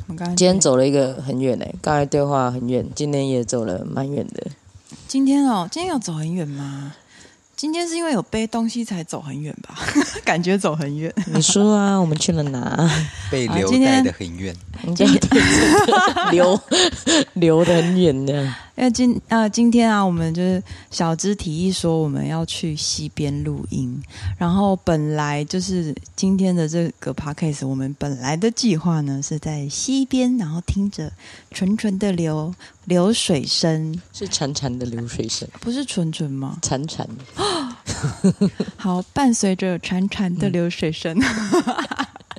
[0.07, 4.47] 我刚刚今天走了一个很远诶，刚才对话很远，今天也走了蛮远的。
[5.07, 6.93] 今天哦，今天要走很远吗？
[7.55, 9.79] 今天是因为有背东西才走很远吧？
[10.25, 11.13] 感觉走很远。
[11.27, 12.91] 你说啊，我们去了哪？
[13.31, 14.53] 被留带的很远。
[14.95, 15.19] 今天
[16.31, 16.59] 流
[17.33, 18.53] 流的很远的。
[18.77, 24.03] 因为今呃今天啊，我们就是小芝提议说我们要去溪边录音，
[24.37, 31.09] 然后本来就是今天的这个 podcast，我们本来的计划呢是在溪边，然后听着
[31.51, 36.57] 纯纯的流流水声，是潺潺的流水声，不是纯纯吗？
[36.61, 37.07] 潺潺。
[38.75, 41.17] 好，伴随着潺潺的流水声。
[41.17, 41.94] 嗯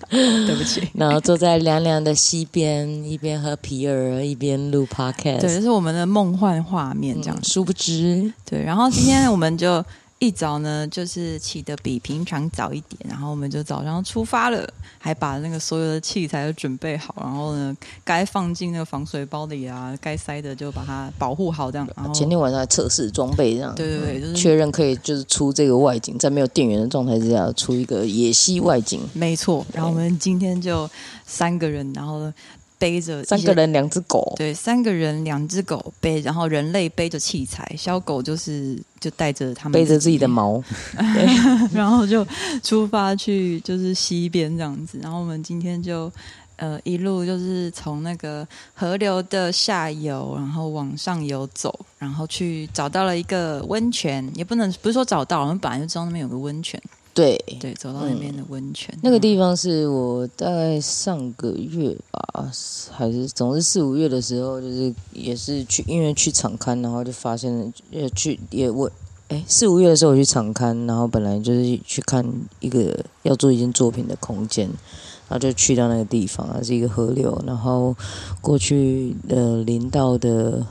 [0.47, 7.45] 对不起，然后坐在凉凉的溪边，一边喝啤儿，一边录 podcast，对，这是我们的梦幻画面，这样、嗯。
[7.45, 9.85] 殊不知，对，然后今天我们就。
[10.19, 14.67] 一早呢，就是起得比平常早一点，然后我们就早上出发了，
[14.99, 21.87] 还把那个所有的器材都准备好，然后呢，该放进那个防水包里啊，该塞的就把它保护好，这样。
[21.95, 23.75] 然后前天晚上还测试装备，这样。
[23.75, 29.03] 对对对，就是确认可以就是出这个外景，在没有电源的状态之下出一个野溪外景。
[29.13, 30.89] 没错，然后我们今天就
[31.27, 32.33] 三个人，然后呢。
[32.79, 40.63] 背着三个人两只狗，对，三个人两只狗背，然后人类背着器材，小狗就是就带着他们背着自己的毛，
[41.15, 42.27] 对，然后就
[42.63, 44.99] 出发去就是西边这样子。
[45.03, 46.13] 然后我们今天就
[46.57, 56.79] 呃一路就是从那个河流的下游，然后往上游走，然后去找到了一个温泉，也不能不是说找到，我们本来就知道那边有个温泉。
[57.17, 62.53] 对对，走到那边的温泉，嗯，那个地方是我大概上个月吧，
[62.93, 68.93] 还是总是四五月的时候，就是也是去，因为去场刊，然后就发现了，也去也问，
[69.29, 72.23] 哎，四五月的时候我去场刊，然后本来就是去看
[72.61, 77.97] 一个要做一件作品的空间，然后就去到那个地方，它是一个河流，然后
[78.43, 80.67] 过去呃林道的，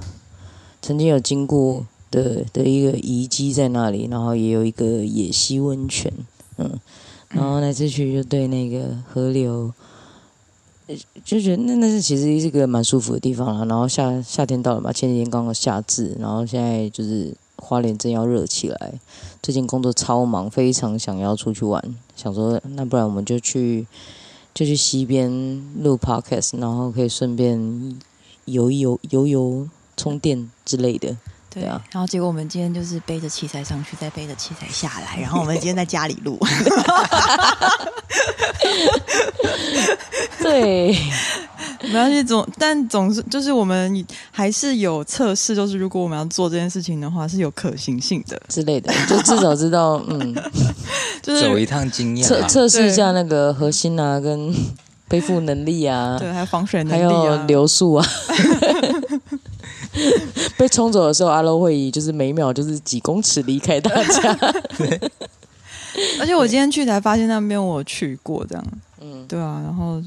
[0.80, 6.14] 曾经有经过的的一个遗迹在那里，然后也有一个野溪温泉。
[6.58, 6.80] 嗯，
[7.30, 9.74] 然后那次去就对那个河流，
[11.24, 13.66] 就觉得那那是其实是一个蛮舒服的地方了。
[13.66, 18.94] 然后夏夏天到了嘛，前几天刚好夏至，然后现在就是花莲正要热起来。
[19.42, 23.86] 最近工作超忙，非常想要出去玩，想说那不然我们就去
[24.54, 25.30] 就去溪边
[25.84, 28.00] 录 podcast，然后可以顺便
[28.46, 29.68] 游一游、游游、
[29.98, 31.18] 充电之类的。
[31.56, 36.38] 对啊，然后结果我们今天就是背着器材上去，再背着器材下来， 然后我们今天在家里录。
[40.44, 40.92] 对，
[41.82, 48.40] 没关系，总但总是就是我们还是有测试，就是如果我们要做这件事情的话，是有可行性的。
[48.50, 50.36] 之类的，就至少知道， 嗯，
[51.22, 54.54] 就是走一趟经验，测测试一下那个核心啊，跟
[55.08, 58.06] 背负能力啊，对，还有防水能力啊，还有流速啊。
[60.58, 64.38] 被冲走的时候，阿 Lo 会以就是每秒就是几公尺离开大家。
[66.20, 68.66] 而且我今天去才发现那边我去过，这样。
[69.02, 70.02] 嗯，对啊，然后，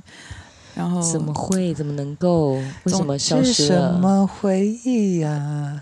[0.75, 1.73] 然后怎么会？
[1.73, 2.53] 怎么能够？
[2.85, 3.93] 为什么消失了？
[3.93, 5.81] 什么回忆呀、啊？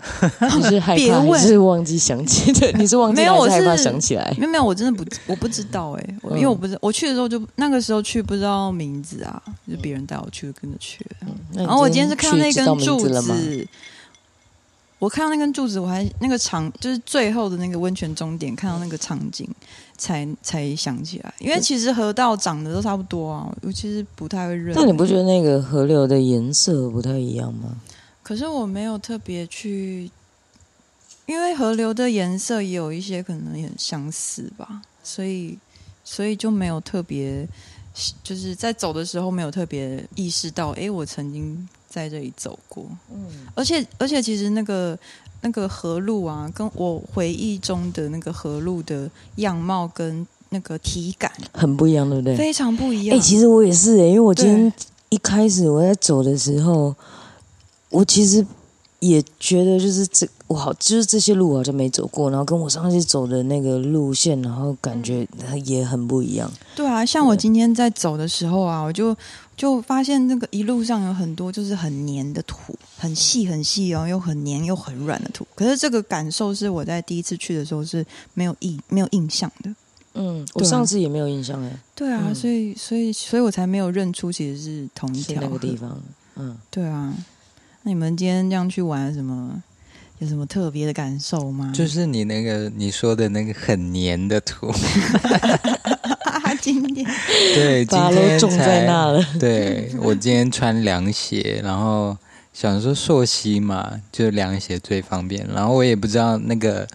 [0.55, 2.53] 你是害怕还是忘记想起？
[2.53, 4.33] 对， 你是忘记还是害怕想起来？
[4.37, 11.05] 没有没有，我真的不我不知道哎、欸，因为我不知我去的时候就那个时候去不知道名字啊，就别人带我去跟着去。
[11.21, 13.67] 嗯、然后我今天是看到那根柱子。
[14.99, 19.47] 我看到那根柱子，我还那个场就是最后的那个温泉终点，看到那个场景，
[19.95, 21.31] 才才想起来。
[21.37, 24.75] 因为其实河道长得都差不多啊，我其实不太会认。
[24.75, 27.77] 那你不觉得那个河流的颜色不太一样吗？
[28.23, 30.09] 可是我没有特别去，
[31.27, 35.59] 因为河流的颜色也有一些可能很相似吧，所以
[36.03, 37.47] 所以就没有特别，
[38.23, 41.69] 就是在走的时候没有特别意识到，哎，我曾经。
[41.89, 43.25] 在这里走过，嗯，
[43.55, 44.97] 而且而且其实那个
[45.41, 52.35] 那个河路啊，跟我回忆中的那个河路的样貌跟那个体感很不一样，对不对？
[52.35, 53.15] 非常不一样。
[53.15, 54.71] 哎、欸，其实我也是哎、欸，因为我今天
[55.09, 56.93] 一开始我在走的时候，
[57.89, 58.45] 我其实
[58.99, 65.27] 也觉得就是这我好，就是这些路好像没走过，然后跟我上次走的那个路线，然后感觉
[65.65, 66.51] 也很不一样。
[66.75, 69.15] 对啊，像我今天在走的时候啊，我就。
[69.57, 75.45] 就发现那个一路上有很多就是很黏的土，很细很细哦，又很黏又很软的土。
[75.55, 78.05] 可是这个感受是我在第一次去的时候是
[78.35, 79.75] 没有印没有印象的。
[80.13, 81.71] 嗯，我上次也没有印象哎。
[81.95, 85.99] 对啊，所以所以所以我才没有认出其实是同一条那个地方。
[86.35, 87.13] 嗯， 对啊。
[87.81, 89.61] 那你们今天这样去玩什么？
[90.19, 91.71] 有什么特别的感受吗？
[91.75, 94.67] 就是你那个你说的那个很黏的图，
[96.73, 97.05] 今天
[97.55, 99.23] 对，今天种在那了。
[99.39, 102.17] 对，我今天穿凉鞋，然后
[102.53, 105.47] 想说溯溪嘛，就凉鞋最方便。
[105.53, 106.87] 然后我也不知道那个。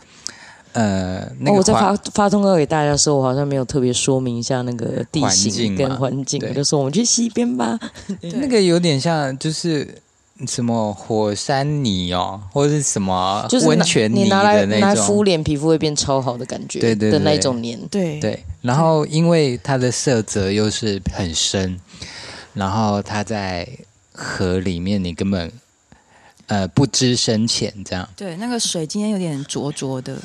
[0.75, 7.79] 呃，那个、哦、我在发发通告给大家的时候，我好像没有特别说明一下那个地形跟环境，我就说我们去溪边吧。
[8.23, 9.87] 那个有点像，就是
[10.47, 17.79] 什么火山泥哦，或者是什么温泉泥的那种，拿来拿来敷脸，皮肤会变超好的感觉，对对的那种黏。
[17.89, 21.79] 对对，然后因为它的色泽又是很深，
[22.55, 23.69] 然后它在
[24.13, 25.51] 河里面，你根本
[26.47, 28.09] 呃不知深浅，这样。
[28.17, 30.17] 对，那个水今天有点浊浊的。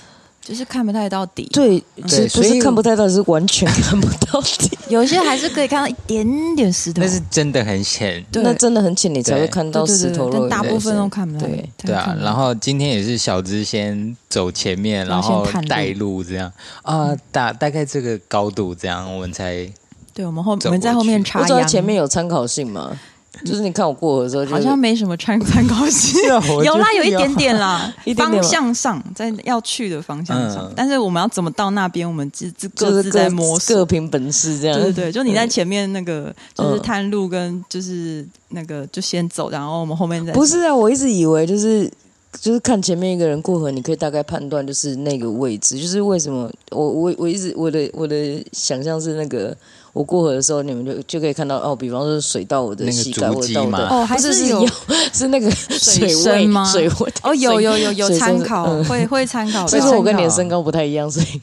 [0.47, 1.77] 就是看不太到底，对，
[2.07, 4.71] 对，不是看不太到，是完全 看不到底。
[4.87, 10.29] 有些还是可以看到一点点石头，那是真的很浅，那真的很浅，你才会看到石头。
[10.31, 11.45] 但大部分都看不到。
[11.45, 16.49] 对对啊，然后今天也是小芝先走前面，然后带路这样
[16.83, 19.69] 啊，大大概这个高度这样，我们才
[20.13, 21.47] 对，我们后我们在后面插秧。
[21.49, 22.97] 不知道前面有参考性吗？
[23.45, 26.21] 就是你看我过河的时候，好像没什么参参考性。
[26.63, 34.79] 有啦，有一点点啦， 方向上在要去的方向上，但是我们要怎么到那边，我们自自各自在摸索，各凭本事这样。
[34.79, 40.33] 对对，就你在前面那个就是探路跟就是那个就先走，然后我们后面再。
[40.33, 41.91] 不是啊，我一直以为就是
[42.39, 49.55] 就是看前面一个人过河，你可以大概判断就是那个位置，就是为什么我我我一直我的我的想象是那个。
[49.93, 54.63] 我过河的时候，你们就就可以看到哦，比方说水到我的膝盖，我到的哦，还是有
[55.11, 56.63] 是那个水位吗？
[56.71, 57.13] 水位。
[57.23, 59.65] 哦，有有有有参考，会会参考。
[59.67, 61.41] 所以说我跟你的身高不太一样，所以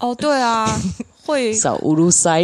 [0.00, 0.66] 哦，对啊，
[1.24, 1.54] 会。
[1.54, 2.42] 少乌鲁塞，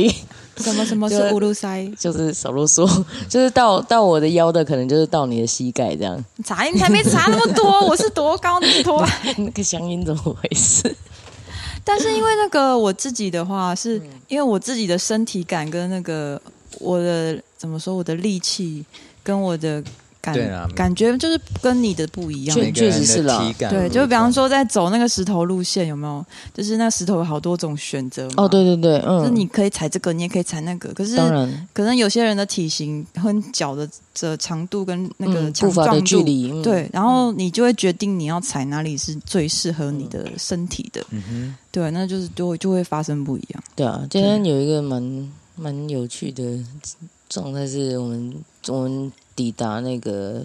[0.59, 1.91] 什么什么是乌鲁塞？
[1.99, 2.87] 就是少啰嗦，
[3.29, 6.25] 就是到到我的腰的，可能就是到你的膝盖这样。
[6.45, 9.07] 差音才没查那么多， 我是多高那么多？
[9.37, 10.95] 那个乡音怎么回事？
[11.85, 16.41] 但是因为那个我自己的话，是因为我自己的身体感跟那个
[16.81, 18.85] 我的怎么说，我的力气
[19.23, 19.83] 跟我的。
[20.35, 23.55] 感啊，感觉就是跟你的不一样，确确实是了。
[23.59, 26.25] 对，就比方说在走那个石头路线，有没有？
[26.55, 28.29] 就是那石头有好多种选择。
[28.37, 30.93] 哦，对对对，嗯，就是你可以踩这个，你也可以踩那个。
[30.93, 41.05] 可是，当然，可能有些人的体型和脚的这长度跟那个步伐的距离，对，然后你就会决定你要踩哪里是最适合你的身体的。
[41.11, 43.63] 嗯哼，对，那就是就会就会发生不一样。
[43.77, 46.43] 对啊，今天有一个蛮蛮有趣的
[47.29, 48.35] 状态，是我们
[48.69, 50.43] 我们抵达那个。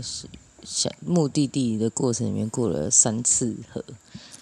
[0.65, 3.83] 小目的地的过程里面过了三次河。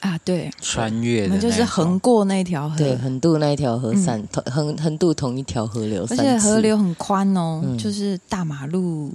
[0.02, 9.12] 啊，对，穿越，我们就是横过那条河，对，横渡那条河三横横渡同一条河流，而且河流很宽哦，嗯、就是大马路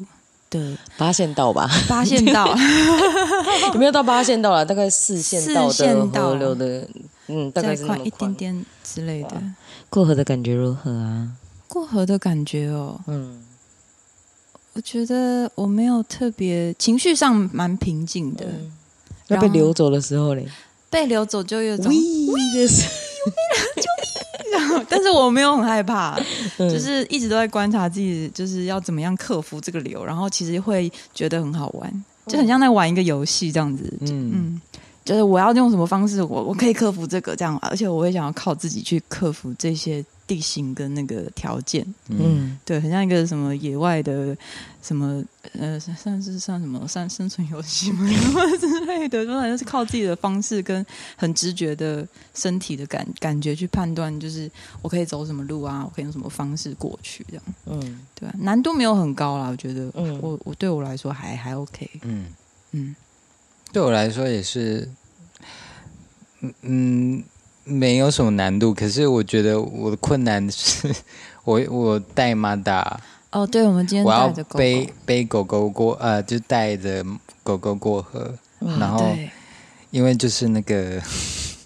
[0.50, 2.52] 的八线道吧，八线道。
[3.72, 4.66] 有没有到八线道了？
[4.66, 6.88] 大概四线道的河流的，
[7.28, 8.04] 嗯，大概是宽。
[8.04, 9.40] 一点点之类的。
[9.88, 11.30] 过河的感觉如何啊？
[11.68, 13.42] 过河的感觉哦，嗯。
[14.72, 18.44] 我觉得我没有特别情绪上蛮平静的，
[19.28, 20.46] 要被流走的时候嘞，
[20.90, 21.90] 被流走就有种！
[24.86, 26.20] 但是我没有很害怕，
[26.58, 33.90] 就是一直都在观察自己，就是要怎么样克服这个流，然后其实会觉得很好玩，就很像在玩一个游戏这样子。
[34.02, 34.30] 嗯。
[34.34, 34.60] 嗯，
[35.06, 40.04] 就是我要用什么方式，我我可以克服这个这样，而且我也想要靠自己去克服这些。
[40.26, 44.36] 地形跟那个条件，嗯，对，很像一个什么野外的
[44.82, 45.22] 什么
[45.58, 48.08] 呃，算是算什么算生存游戏吗？
[48.58, 50.84] 之类的，反正是靠自己的方式跟
[51.16, 54.50] 很直觉的身体的感感觉去判断，就是
[54.82, 62.26] 我可以走什么路啊，我可以用什么方式过去这样，嗯，对啊，难度没有很高啦，我觉得，嗯，我我对我来说还还 OK，嗯。
[62.72, 62.94] 嗯，
[63.72, 64.90] 对我来说也是，
[66.40, 67.24] 嗯嗯。
[67.68, 70.88] 没有什么难度，可是我觉得我的困难是
[71.42, 73.00] 我我带马达
[73.32, 74.58] 哦，对，我们今天带着狗狗。
[74.58, 77.04] 我要背背狗狗过呃，就带着
[77.42, 79.04] 狗狗过河，嗯、然后
[79.90, 81.02] 因为就是那个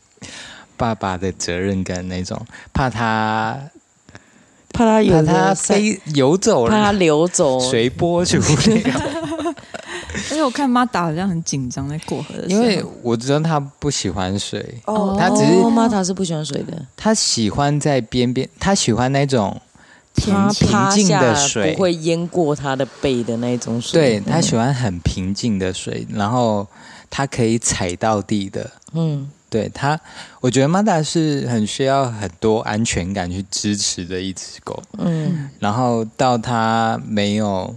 [0.79, 2.41] 爸爸的责任感那种，
[2.73, 3.61] 怕他
[4.73, 7.61] 怕他有怕他飞游走了，怕他流走。
[7.61, 8.83] 随波逐流。
[10.31, 19.61] 而且我看马达好像很紧张在过河的时候，因为我知道他不喜欢水，哦，他只是马达是不喜欢水的，他喜欢在边边，他喜欢那种
[20.15, 24.01] 平平静的水，不会淹过他的背的那种水。
[24.01, 26.67] 对，他喜欢很平静的水，然后
[27.09, 28.71] 他可以踩到地的。
[28.93, 29.99] 嗯，对他，
[30.41, 34.83] 我觉得马达是很需要很多安全感去支持的一只狗。
[34.99, 37.75] 嗯，然后到他没有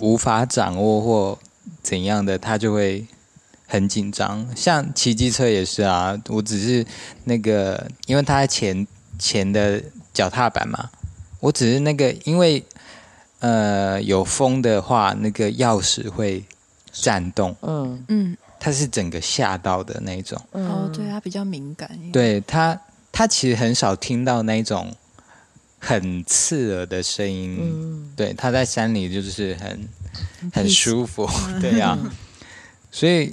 [0.00, 1.38] 无法掌握或
[1.82, 3.06] 怎样的，他就会
[3.66, 4.46] 很紧张。
[4.56, 6.86] 像骑机车也是啊，我只是
[7.24, 8.86] 那个，因为他在前
[9.18, 9.82] 前的
[10.12, 10.90] 脚踏板嘛，
[11.40, 12.64] 我只是那个，因为
[13.40, 16.44] 呃有风的话，那个钥匙会
[16.92, 17.54] 颤动。
[17.62, 20.40] 嗯嗯，它是整个吓到的那种。
[20.52, 21.90] 哦，对，它比较敏感。
[22.12, 22.78] 对他，
[23.12, 24.94] 他其实很少听到那种。
[25.80, 29.88] 很刺耳的声音，嗯、对，他在山里就是很
[30.52, 31.26] 很舒服，
[31.60, 32.12] 对呀、啊，
[32.92, 33.32] 所以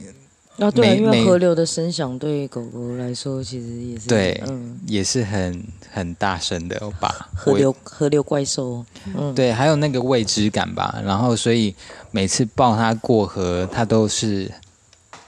[0.57, 11.75] 啊，对，因为河流的声响对狗狗来说其实也是对，嗯，也是很很大声的，吧河流河流怪兽，嗯，对，还有那个未知感吧，然后所以
[12.11, 14.49] 每次抱它过河，它都是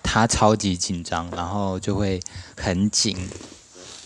[0.01, 2.19] 它超级紧张，然后就会
[2.55, 3.15] 很紧，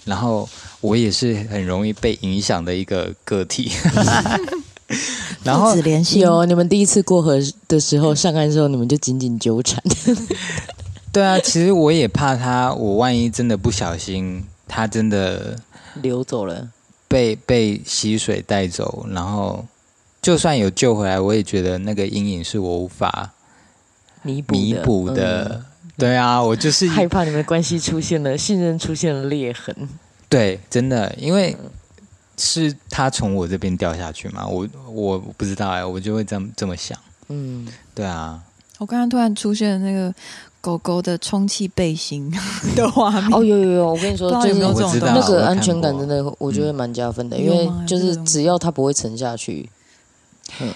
[0.05, 0.47] 然后。
[0.83, 3.71] 我也是很容易被影响的一个个体，
[5.41, 5.73] 然后
[6.17, 9.81] 有你们第一次过河的时候上岸之后，你们就紧紧纠缠。
[11.13, 15.57] 对啊，其实我也怕他，我万一真的不小心，他真的
[16.01, 16.67] 流走了，
[17.07, 19.65] 被被溪水带走，然后
[20.21, 23.31] 就算有救回来，我也觉得那个阴影是我无法
[24.21, 25.63] 弥补弥补的。
[25.95, 29.75] 嗯、对啊，我就是 害怕你们关系出现了信任出现了裂痕。
[30.27, 31.55] 对，真的，因为
[32.37, 36.97] 是他从我这边掉下去嘛，我我不知道哎，我就会这么这么想。
[37.29, 38.41] 嗯，对啊。
[38.79, 40.13] 我刚刚突然出现那个
[40.59, 42.33] 狗狗的充气背心
[42.75, 43.31] 的画面。
[43.31, 44.53] 哦，有有有，我跟你说，就
[44.89, 49.69] 是那个安全感真的，我觉得蛮加分的，因为就是只要它不会沉下去。
[50.59, 50.73] 嗯。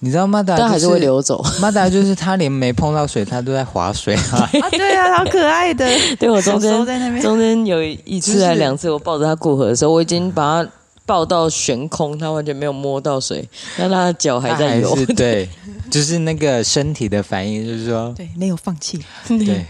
[0.00, 1.44] 你知道马达，但还是会流走。
[1.60, 4.48] 马达就是他连没碰到水，他都在划水啊！
[4.70, 5.84] 对啊，好可爱的。
[6.20, 10.70] 对，我中间中间有一次还两次，我抱着他过河的时候，我已经把他
[11.04, 14.94] 抱到悬空，他完全没有摸到水，但他的脚还在游。
[15.16, 15.48] 对，
[15.90, 19.00] 就是那个身体的反应，就是说，对，没有放弃。
[19.26, 19.66] 对，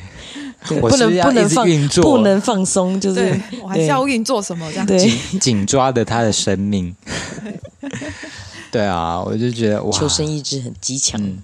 [0.83, 1.67] 我不能不能放
[2.03, 6.95] 不能放松，就是我还是要运作什么这样，紧紧抓着他的生命。
[8.73, 11.21] 对啊，我就觉得哇，求生意志很极强。
[11.23, 11.39] 嗯，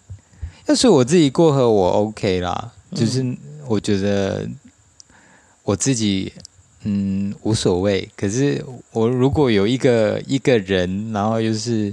[0.66, 2.72] 要是我自己过河，我 OK 啦。
[2.94, 3.24] 就是
[3.66, 4.48] 我觉得
[5.64, 6.32] 我自己
[6.84, 8.08] 嗯无所谓。
[8.16, 11.92] 可是我如果有一个一个人，然后又是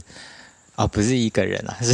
[0.76, 1.94] 啊，不是一个人啊， 是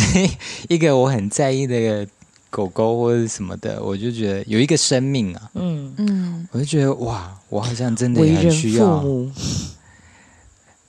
[0.67, 2.05] 一个我很在意的
[2.49, 9.03] 狗狗或者什么的，我就觉得有一个生命啊，嗯嗯，我就觉得哇，我好像真的也很需要。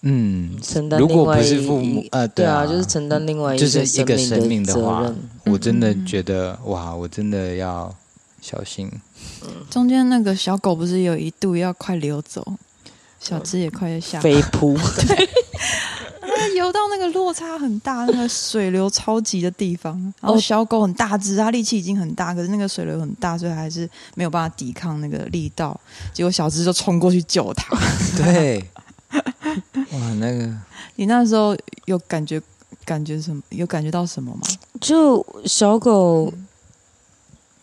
[0.03, 5.17] 嗯，承担如果不是父母，呃，对啊，对啊，就是承担另外一就是一个生命的话，责任。
[5.47, 7.93] 我真的觉得、嗯、哇，我真的要
[8.41, 8.89] 小心。
[9.69, 12.47] 中间那个小狗不是有一度要快流走，
[13.19, 14.77] 小只也快要下飞扑，
[15.09, 25.79] 对， 游到那个落差很大、那个水流超级的地方，然后小狗很大只，它力气已经很大，可是那个水流很大，所以还是没有办法抵抗那个力道，
[26.15, 27.77] 结果小只就冲过去救它。
[28.17, 28.65] 对。
[29.93, 30.51] 哇，那个！
[30.97, 32.41] 你那时候有感觉
[32.85, 33.43] 感觉什么？
[33.51, 34.43] 有感觉到什么吗？
[34.81, 36.33] 就小狗，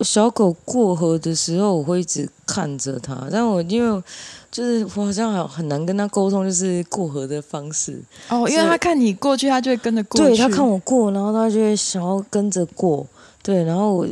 [0.01, 3.27] 小狗过河的时候，我会一直看着它。
[3.31, 4.03] 但我因为
[4.51, 8.01] 就是我好像很很难跟它沟通，就是过河的方式。
[8.29, 10.27] 哦，因为它看你过去，它就会跟着过去。
[10.27, 13.05] 对，它看我过，然后它就会想要跟着过。
[13.43, 14.07] 对，然后我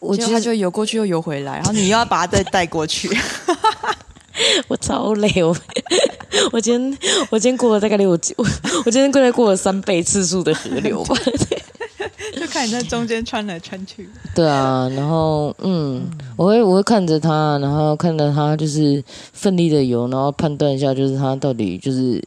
[0.00, 3.08] 我觉得它就游过去又游回来，然后你又要把它再带过去。
[4.68, 5.56] 我超累，我
[6.52, 6.98] 我今天
[7.30, 8.18] 我今天过了大概六，我
[8.84, 11.16] 我今天过来过了三倍次数的河流吧，
[12.38, 14.08] 就看你在中间穿来穿去。
[14.34, 19.02] 对啊，然后嗯，我会我会看着他，然后看着他就是
[19.32, 22.22] 奋力的游，然后判断一下就是他到底就是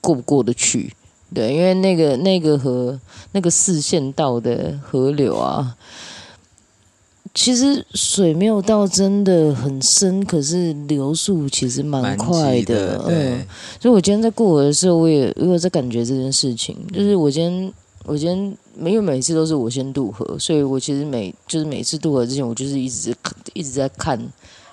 [0.00, 0.94] 过不过得去。
[1.34, 3.00] 对，因为那个那个河
[3.32, 5.74] 那个四线道的河流啊。
[7.34, 12.98] 其实水没有到真的很深，可是流速其实蛮快的。
[12.98, 13.46] 的嗯，
[13.80, 16.76] 所以我今天在过河的时候，我也我有在感觉这件事情。
[16.92, 17.72] 就是我今天，
[18.04, 23.14] 我今天没有每次都是我先渡河，所以我其实每就是每次渡河之前，我就是一直
[23.54, 24.20] 一直在看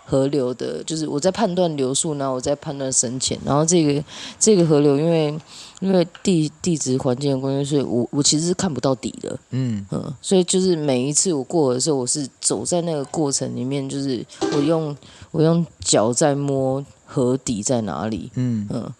[0.10, 4.04] 河流的，就是我在判断流速，然后我在判断深浅，然后这个
[4.40, 5.38] 这个河流因为。
[5.82, 9.40] 因为地地质环境的关系，所以我我其实是看不到底的。
[9.52, 14.22] 嗯嗯，所以就是每一次我过河的时候，我是走在那个过程里面，就是
[14.58, 14.94] 我用
[15.32, 18.30] 我用脚在摸河底在哪里。
[18.36, 18.94] 嗯嗯，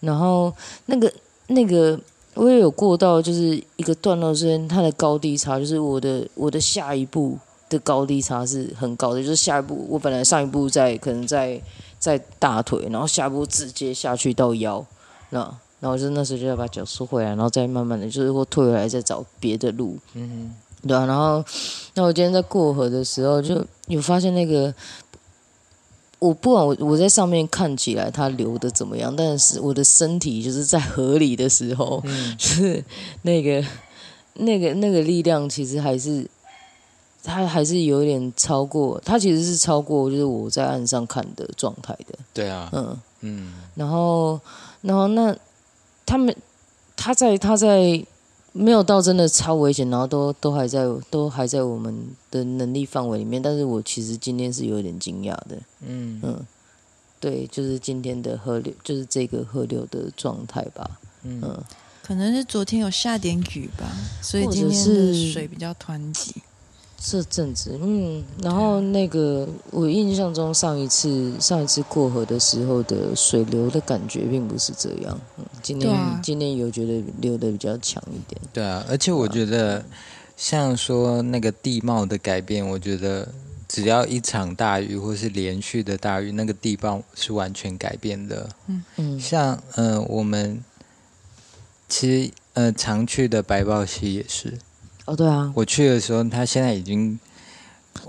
[0.00, 0.52] 然后
[0.84, 1.10] 那个
[1.46, 1.98] 那个
[2.34, 11.60] 我也有过到，就是一个段落之间，它的高低差，就是我的我的下一步的高低差是很高的，就是下一步我本来上一步在可能在
[11.98, 14.84] 在大腿，然后下一步直接下去到腰，
[15.30, 15.58] 那。
[15.78, 19.98] 然后就那时候就要把脚收回来，然后再慢慢的就是或退回来，再找别的路。
[20.14, 20.50] 嗯，
[20.88, 21.44] 对啊，然后
[21.92, 24.74] 那我今天在过河的时候，就有发现那个，
[26.18, 32.82] 我不管我我在上面看起来它流的怎么样，但是我的身体就是在河里的时候，嗯、就 是
[33.20, 33.62] 那个
[34.32, 36.26] 那个那个力量，其实还是
[37.26, 42.18] 它还是有点超过，它其实是超过就是我在岸上看的状态的。
[42.32, 44.40] 对啊，嗯嗯，然后
[44.82, 45.36] 然后那
[46.06, 46.34] 他们
[46.96, 48.06] 他在他在。
[48.58, 51.94] 没有到真的超危险，然后都都还在都还在我们
[52.30, 53.42] 的能力范围里面。
[53.42, 56.46] 但是我其实今天是有点惊讶的，嗯嗯，
[57.20, 60.90] 对，就是今天的河流，就是这个河流的状态吧，
[61.24, 61.62] 嗯，嗯
[62.02, 63.92] 可能是昨天有下点雨吧，
[64.22, 66.36] 所以今天的水比较湍急。
[66.98, 78.40] 这阵子，嗯，然后那个我印象中上一次上一次过河的时候的水流的感觉并不是这样，嗯，今天、啊、今天有觉得流的比较强一点。
[78.52, 79.84] 对啊，而且我觉得
[80.36, 83.28] 像说那个地貌的改变，我觉得
[83.68, 88.48] 只要一场大雨或是连续的大雨，那个地貌是完全改变的。
[88.68, 90.64] 嗯嗯，像呃我们
[91.88, 94.54] 其实呃常去的白豹溪也是。
[95.06, 97.18] 哦，对啊，我去的时候，他现在已经，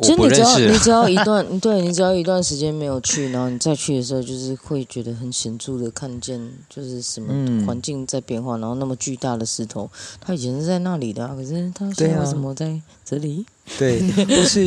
[0.01, 9.89] 其实你只要你只要一段， 对你只要一段时间没有去，然后你再去的时候，就是会觉得很显著的看见，就是什么环境在变化，嗯、然后那么巨大的石头，
[10.19, 13.45] 它以前是在那里的，可是它现在为什么在这里？
[13.77, 14.65] 对，不是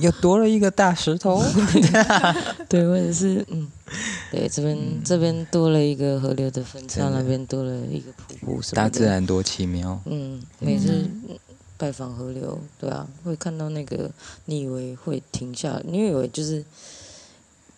[0.00, 1.42] 又多了一个大石头？
[2.68, 3.70] 对，或者是嗯，
[4.32, 8.76] 对，这边、嗯、这边多了一个河流的分叉，那边多了一个瀑布，什么？
[8.76, 10.00] 大自然多奇妙。
[10.06, 10.88] 嗯，每次。
[11.28, 11.38] 嗯
[11.80, 14.10] 拜访河流，对啊，会看到那个
[14.44, 16.62] 你以为会停下，你以为就是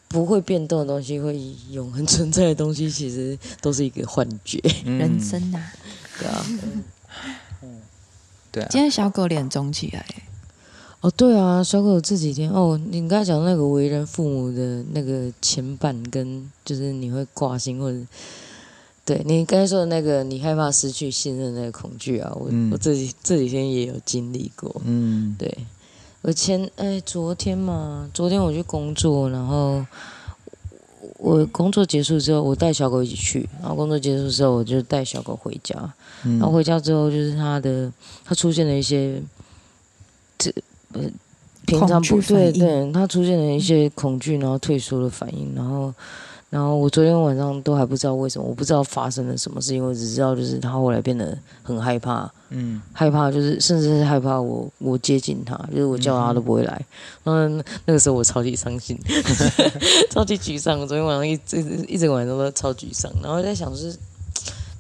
[0.09, 1.39] 不会变动的东西，会
[1.71, 4.61] 永恒存在的东西，其实都是一个幻觉。
[4.85, 5.73] 嗯、人生啊，
[6.19, 6.47] 对啊，
[7.63, 7.81] 嗯，
[8.51, 8.69] 对啊。
[8.73, 10.05] 今天小狗脸肿起来，
[11.01, 17.99] 哦，对啊，小狗这几天，哦，你刚才讲那个为人父母的那个牵绊，跟就是你会挂心或者。
[19.05, 24.81] 对你刚才说的那个，你害怕失去信任的那个恐惧啊，我、嗯、我这几这几天也有经历过。
[24.85, 25.53] 嗯，对，
[26.21, 29.85] 我前哎昨天嘛，昨天我去工作，然后
[31.19, 35.75] 我工作结束之后，我带小狗一起去，然后工作结束之后，我就带小狗回家。
[36.25, 37.93] 嗯、然后回家之后，就是它的
[38.25, 39.21] 它出现了一些
[40.39, 40.55] 这
[40.93, 41.03] 呃
[41.67, 45.93] 平常不对，对，它出现了一些恐惧，然后退缩的反应，然后。
[46.53, 56.85] 然后我昨天晚上都还不知道为什么，我不知道发生了什么事情，我只知道就是他后来变得很害怕，嗯，害怕就是甚至是害怕我我接近他，就是我叫他都不会来。
[57.25, 58.99] 嗯，那个时候我超级伤心，
[60.13, 60.87] 超级沮丧。
[60.87, 61.57] 昨天晚上一直
[61.89, 63.97] 一整晚上都超沮丧，然后在想是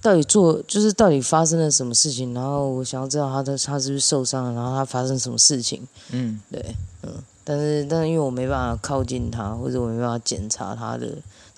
[0.02, 5.80] 到底做就是到底发生了什么事情，然后我想要知道他的他是不是受伤了，然后他发生什么事情，
[6.11, 6.62] 嗯，对，
[7.02, 11.08] 嗯，但是但是因为我没办法靠近他，或者我没办法检查他的。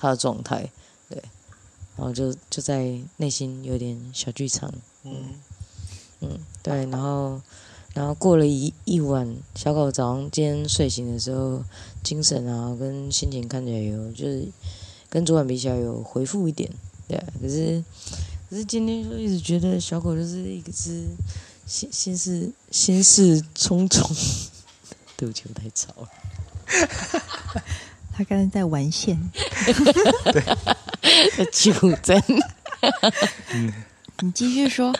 [0.05, 0.71] 他的状态，
[1.09, 1.23] 对，
[1.97, 4.71] 然后就就在内心有点小剧场，
[5.03, 5.35] 嗯
[6.21, 7.41] 嗯，对，然后
[7.95, 11.65] 然后过了一一晚，小狗早上今天睡醒的时候，
[12.03, 14.47] 精神啊跟心情看起来有就是
[15.09, 16.71] 跟昨晚比起来有回复一点，
[17.09, 17.83] 对，可是
[18.51, 21.07] 可是今天就一直觉得小狗就是一个是
[21.67, 24.07] 心心事心事重重，
[25.17, 26.09] 对不起，我太吵了。
[28.17, 29.19] 他刚才在玩线，
[30.33, 30.43] 对，
[31.37, 31.73] 在纠
[32.03, 32.23] 正。
[33.53, 33.73] 嗯，
[34.21, 34.95] 你继续说。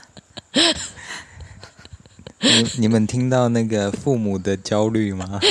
[2.41, 5.41] 你你们听到那个父母的焦虑吗？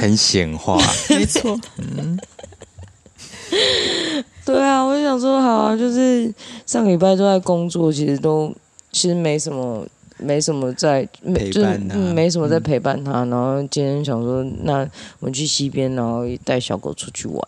[0.00, 0.78] 很显化，
[1.10, 1.58] 没错。
[1.76, 2.18] 嗯，
[4.44, 6.32] 对啊，我就想说，好啊，就是
[6.64, 8.54] 上个礼拜都在工作，其实都
[8.92, 9.86] 其实没什么。
[10.18, 13.24] 没什么在陪伴他，就是，没什么在陪伴他。
[13.24, 14.78] 嗯、然后今天想说，那
[15.20, 17.40] 我们去溪边，然后带小狗出去玩。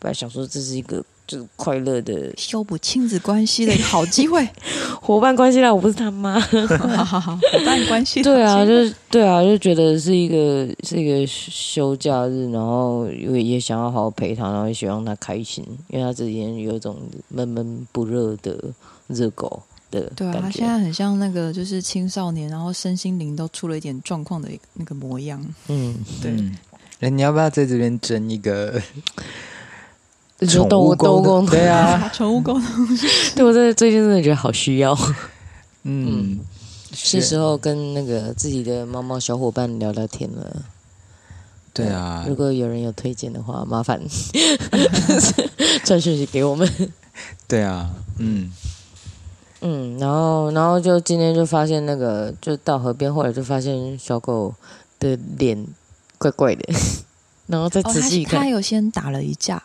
[0.00, 4.48] 本来想说这是一个就是快乐的修补亲子关系的一个好机会，
[5.02, 5.74] 伙伴关系啦。
[5.74, 8.22] 我不是他妈，好好好，伙伴关系。
[8.22, 18.56] 对啊，就是对啊，就觉得是一个是一个休假日，然后也也想要好好陪他，然后也希望他开心，因为他这几天有一种闷闷不乐的
[19.08, 19.60] 热狗。
[19.90, 25.42] 对啊，他现在很像那个就是青少年，然后身心灵都出了一点状况的那个模样。
[25.68, 26.32] 嗯，对。
[27.00, 28.80] 哎、嗯，你要不要在这边争一个
[30.46, 31.46] 宠物沟通？
[31.46, 32.64] 对啊， 宠物沟通。
[33.34, 34.92] 对，我在最近真的觉得好需要。
[35.84, 36.40] 嗯，嗯
[36.92, 40.64] 是时候跟那个自己的猫猫小伙伴聊聊天了。
[41.72, 44.00] 对啊，如果有人有推荐的话，麻烦
[45.84, 46.68] 传讯息给我们。
[47.46, 48.52] 对啊，嗯。
[49.60, 54.54] 嗯，然后然后就今天就发现那个，就到河边，后来就发现小狗
[55.00, 55.66] 的脸
[56.16, 56.74] 怪怪的，
[57.48, 59.62] 然后再仔细看，哦、他，他有先打了一架。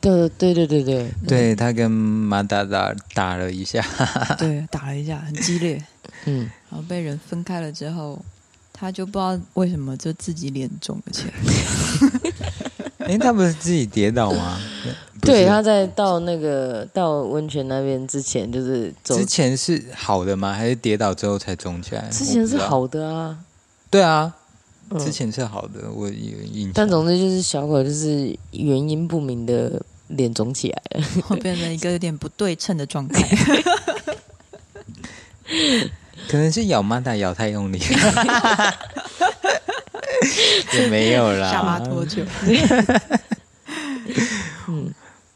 [0.00, 3.84] 对对对对对，对他跟马达达打了一下，
[4.38, 5.82] 对，打了一下，很激烈。
[6.24, 8.20] 嗯，然后被人分开了之后，
[8.72, 11.32] 他就不知道为什么就自己脸肿了起来。
[13.08, 14.60] 哎，他不是自己跌倒吗？
[15.20, 20.52] 对，他在到那个到温泉那边之前，就是走之前是好的吗？
[20.52, 22.08] 还是跌倒之后才肿起来？
[22.10, 23.38] 之前是好的啊。
[23.90, 24.34] 对啊。
[24.98, 26.72] 之前是好的，嗯、我有印象。
[26.74, 31.04] 但总之就是小狗就是原因不明的脸肿起来了，
[31.42, 33.22] 变成一个有点不对称的状态。
[36.26, 37.78] 可能是咬妈大咬太用力，
[40.72, 41.50] 也没有啦。
[41.50, 42.24] 下巴脱臼。
[44.68, 44.90] 嗯。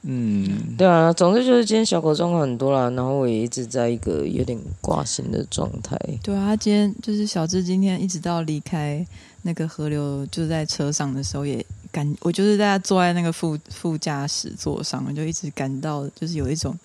[0.05, 5.97] 嗯，对啊，总之就是今天小狗状况很多啦，然后我也一直在一个有点挂心的状态。
[6.23, 9.07] 对啊，他今天就是小智今天一直到离开
[9.43, 16.77] 那个河流，就在车上的时候也感，我就是在他坐在那个副副驾驶座上，我就一直感到就是有一种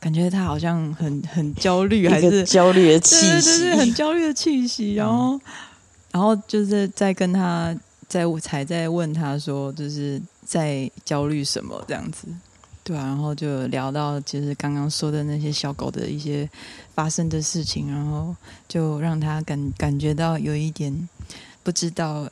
[0.00, 4.94] 感觉，他好像很很焦虑，还是焦虑的气息，对对对，很焦虑的气息。
[4.98, 5.40] 然后，嗯、
[6.10, 7.72] 然后就是在跟他
[8.08, 12.26] 在我才在问他说，就是在焦虑什么这样子。
[12.84, 16.48] 对啊，然后就聊到就是刚刚说的那些小狗的一些
[16.94, 18.36] 发生的事情，然后
[18.68, 21.08] 就让他感感觉到有一点
[21.62, 22.28] 不知道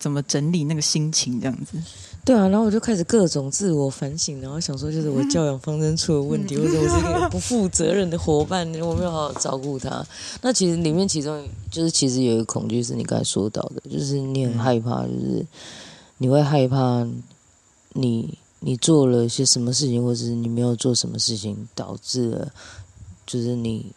[0.00, 1.80] 怎么整理那个心情这样子。
[2.24, 10.04] 对啊，然后我就开始各种自我反省，然后想说就是我教养方针出了问题，或者我是一个 不负责任的伙伴，我没有好好照顾他。
[10.40, 15.46] 那其实里面其中就是其实有一个恐惧是你刚才说到的，就是你很害怕，就是
[16.18, 17.06] 你会害怕
[17.92, 18.36] 你。
[18.64, 22.52] 你做了些什么事情，或者是你没有做什么事情，导致了
[23.26, 23.92] 就是你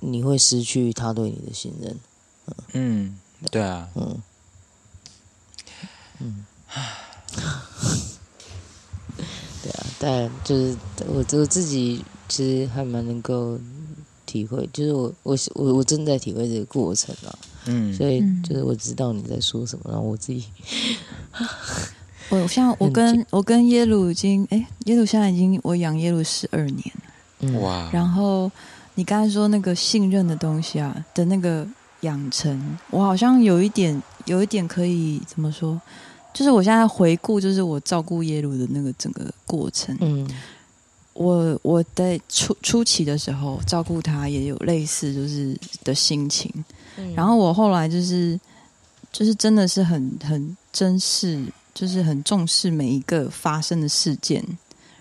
[0.00, 1.96] 你会失去他对你的信任。
[2.74, 3.18] 嗯，
[3.50, 4.22] 对啊，嗯
[6.20, 6.44] 嗯，
[9.62, 13.58] 对啊，但就是我我自己其实还蛮能够
[14.26, 20.44] 体会，就是我我我我正在体会这个过程啊，嗯，所以就是我知道你在说什么，然后我自己。
[22.42, 26.92] 我像我跟我跟耶鲁已经哎，耶鲁现在已经我养耶鲁十二年
[27.40, 27.90] 了，哇！
[27.92, 28.50] 然后
[28.94, 31.66] 你刚才说那个信任的东西啊的那个
[32.00, 35.80] 养成，我好像有一点有一点可以怎么说？
[36.32, 40.28] 就是我现在回顾，就是我照顾耶鲁的那个整个过程，嗯，
[41.12, 46.52] 我我在初初期的时候照顾他也有类似就是的心情，
[46.96, 48.38] 嗯，然后我后来就是
[49.12, 51.44] 就是真的是很很珍视。
[51.74, 54.42] 就是很重视每一个发生的事件，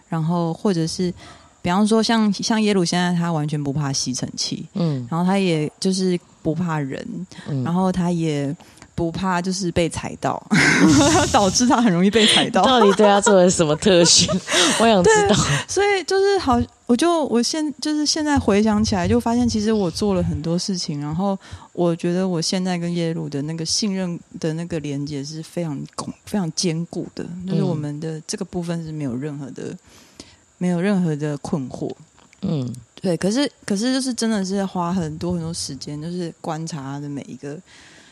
[0.10, 1.14] 然后或者是，
[1.62, 7.06] 比方说像像耶鲁现在他完全不怕吸尘器，嗯，然后他也就是不怕人，
[7.48, 8.56] 嗯，然后他也
[8.96, 10.42] 不怕就是被踩到，
[11.32, 12.64] 导致他很容易被踩到。
[12.64, 14.28] 到底对他做了什么特训？
[14.80, 15.36] 我想知道。
[15.68, 16.60] 所以就是好。
[16.94, 21.36] 我就我现就是现在回想起来，就发现其实我做了很多事情，然后
[21.72, 29.76] 我觉得我现在跟耶鲁的那个信任的那个连接是非常巩非常坚固的，就是我们的这个部分是没有任何的
[30.60, 31.92] 没有任何的困惑。
[32.44, 33.18] 嗯，对。
[33.18, 37.60] 可是可是就是真的是花很多很多时间，就是观察他的每一个，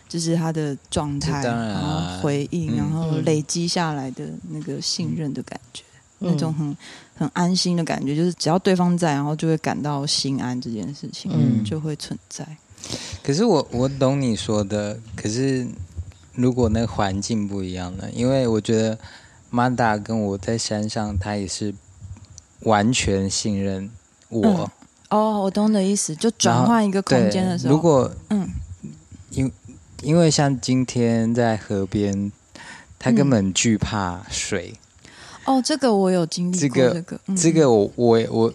[0.09, 5.83] 就是他的状态，然后回应，然后累积下来的那个信任的感觉。
[6.23, 6.77] 那种很
[7.21, 12.43] 很安心的感觉，就是只要对方在，然后就会感到心安，这件事情嗯就会存在。
[13.21, 15.67] 可是我我懂你说的，可是
[16.33, 18.09] 如果那个环境不一样呢？
[18.11, 18.97] 因为我觉得
[19.51, 21.71] 马达跟我在山上，他也是
[22.61, 23.87] 完全信任
[24.29, 24.43] 我。
[24.43, 24.69] 嗯、
[25.09, 28.49] 哦，我懂你的意思，就转换一个空间的时候，如果嗯，
[29.29, 29.51] 因
[30.01, 32.31] 因为像今天在河边，
[32.97, 34.73] 他根本惧怕水。
[35.45, 36.69] 嗯哦，这个我有经历过。
[36.69, 38.53] 这个，这个，嗯、这个我我我，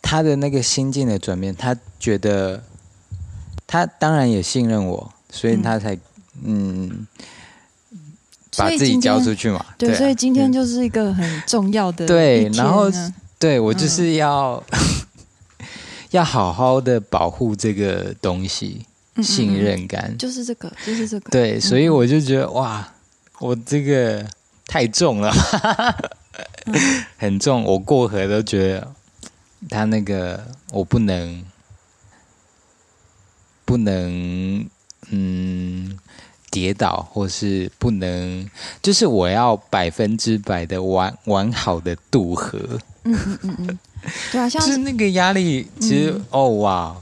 [0.00, 2.62] 他的那个心境的转变，他觉得
[3.66, 5.94] 他当然也信任我，所以他才
[6.44, 7.06] 嗯，
[7.90, 7.98] 嗯
[8.56, 9.64] 把自己交出去嘛。
[9.76, 12.88] 对，对啊、所以今天就是一个很重要的对，然后
[13.38, 15.66] 对我就是要、嗯、
[16.12, 18.86] 要好好的保护这个东西，
[19.22, 21.30] 信任感就是这个，就是这个。
[21.30, 22.88] 对，所以我就觉得哇，
[23.40, 24.24] 我这个。
[24.68, 25.32] 太重了，
[27.16, 27.64] 很重。
[27.64, 28.86] 我过河都觉得
[29.70, 30.38] 他那个
[30.70, 31.42] 我不能，
[33.64, 34.68] 不能
[35.10, 35.98] 嗯
[36.50, 38.46] 跌倒，或是不能，
[38.82, 42.58] 就是我要百分之百的完完好的渡河。
[43.04, 43.78] 嗯嗯嗯嗯，
[44.30, 46.94] 对啊，像 是那个压力，其实、嗯、哦哇，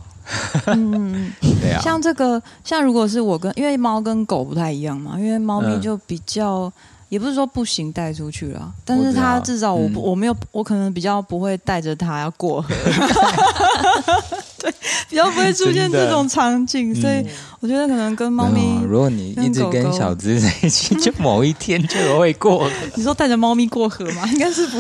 [0.67, 6.63] 嗯， 对啊，像这个，像如果是我跟，因为猫跟狗不太一样嘛，因为猫咪就比较。
[6.67, 6.73] 嗯
[7.17, 12.69] 也不是说不行带出去了，但是他至少我、嗯、我没有我可能比较不会带着他要过河，
[14.61, 14.71] 对，
[15.09, 17.27] 比较不会出现这种场景，所以
[17.61, 22.71] 我觉得可能跟猫咪狗狗，如果你一直跟小资在一起，就某一天就会过河。
[22.97, 24.29] 你说带着猫咪过河吗？
[24.31, 24.79] 应该是不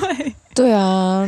[0.00, 0.34] 会。
[0.52, 1.24] 对啊，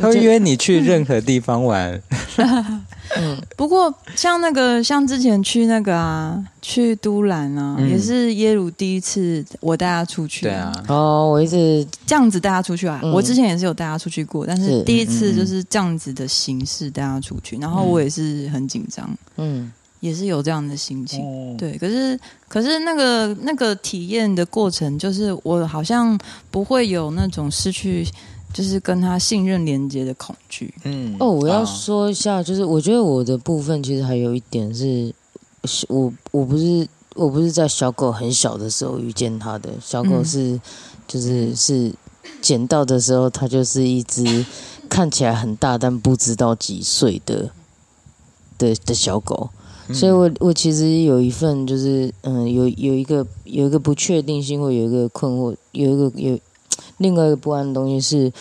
[0.00, 2.00] 他会约你去任何地方玩。
[3.14, 10.46] 嗯，不过像那个，像之前去那个啊，去都兰啊，嗯、也是耶鲁第一次我带他出去。
[10.46, 13.00] 对啊，哦，我一直这样子带他出去啊。
[13.02, 21.20] 嗯、我之前也是有带他出去过，但是第一次就是这样子的形式带他出去，然后我也是很紧张，嗯，也是有这样的心情。
[21.22, 26.18] 嗯、对，可是可是那个那个体验的过程，就是我好像
[26.50, 28.06] 不会有那种失去。
[28.52, 30.74] 就是跟他信任连接的恐惧。
[30.84, 35.14] 嗯，哦，我要说一下，就是我觉得我的部分其实还有一点是，
[35.88, 40.60] 我我不是我不是在小狗很小的时候遇见它的，小狗是、嗯、
[41.08, 41.94] 就是是
[42.40, 44.44] 捡到的时候，它就是一只
[44.88, 47.50] 看起来很大但不知道几岁的
[48.58, 49.48] 的的小狗，
[49.92, 56.38] 所以我我其实有一份就是嗯有有一个有一个不确定性或有一个困惑，有一个有。
[56.98, 58.32] 另外一个不安的东西是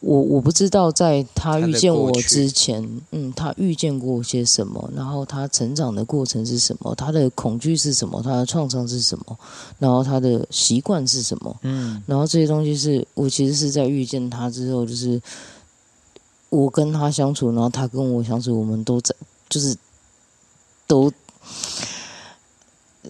[0.00, 9.38] 我我不知道，在他遇见我之前，嗯，他遇见过些什么，然后他成长的过程是什么，他的恐惧是什么，他的创伤是什么，
[9.78, 15.20] 然后他的习惯是什么，嗯，然后这些东西是我其实是在遇见他之后，就是
[16.50, 19.14] 我跟他相处，然后他跟我相处，我们都在
[19.48, 19.76] 就是
[20.86, 21.12] 都。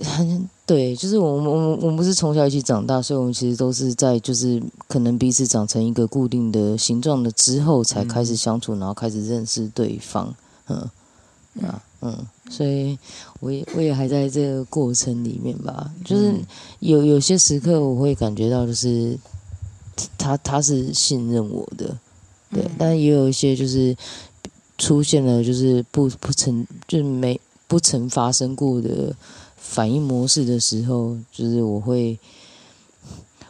[0.02, 10.34] 很 对，就是我们我们我们不是从小一起长大，所以我们其实都是在就是可能彼此长成一个固定的形状的之后，才开始相处，然后开始认识对方。
[10.68, 10.76] 嗯，
[11.62, 12.98] 啊，嗯，所以
[13.38, 15.88] 我也我也还在这个过程里面吧。
[16.04, 16.34] 就是
[16.80, 19.16] 有有些时刻我会感觉到，就是
[20.18, 21.96] 他他是信任我的，
[22.50, 23.96] 对，但也有一些就是
[24.78, 29.14] 出现了就是不不曾就是没不曾发生过的。
[29.68, 32.18] 反应模式的时候，就是我会，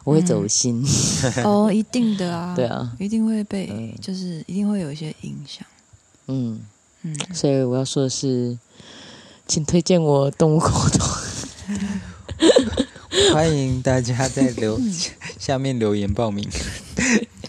[0.03, 0.83] 我会走心。
[1.37, 5.65] 嗯、 哦，一定的啊，对啊，一定会被，嗯、就是一定会有一些影响。
[6.27, 6.59] 嗯
[7.03, 8.57] 嗯，所以我要说的是，
[9.47, 11.07] 请推荐我动物沟通。
[13.33, 14.79] 欢迎大家在留
[15.39, 16.45] 下面留言报名，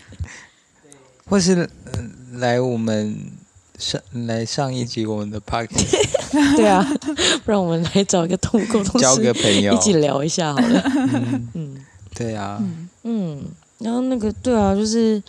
[1.27, 1.69] 或是
[2.33, 3.33] 来我们。
[3.79, 6.85] 上来上一集我们的 podcast 对啊，
[7.45, 10.83] 不然我们来找一个动物沟通，交个朋友，一起聊一下好了。
[11.15, 11.85] 嗯，嗯。
[12.15, 12.61] 对啊，
[13.05, 13.45] 嗯，
[13.79, 15.23] 然后那个对啊，就是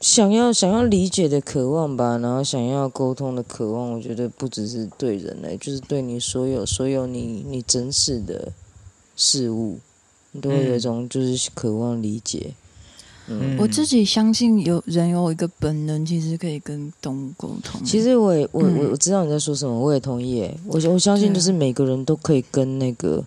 [0.00, 8.52] 想要想要理解的渴望吧，然后想要沟通的渴望，我觉得不只是对人类，就是对你所有所有你你真实的
[9.16, 9.80] 事物，
[10.30, 12.54] 你都会有一种就是渴望理解。
[13.28, 17.80] 嗯、我自己相信有人有一个本能，其实可以跟动物沟通。
[17.84, 20.50] 其实我也我我我知道你在说什么，我也同意。
[20.66, 23.24] 我我相信就是每个人都可以跟那个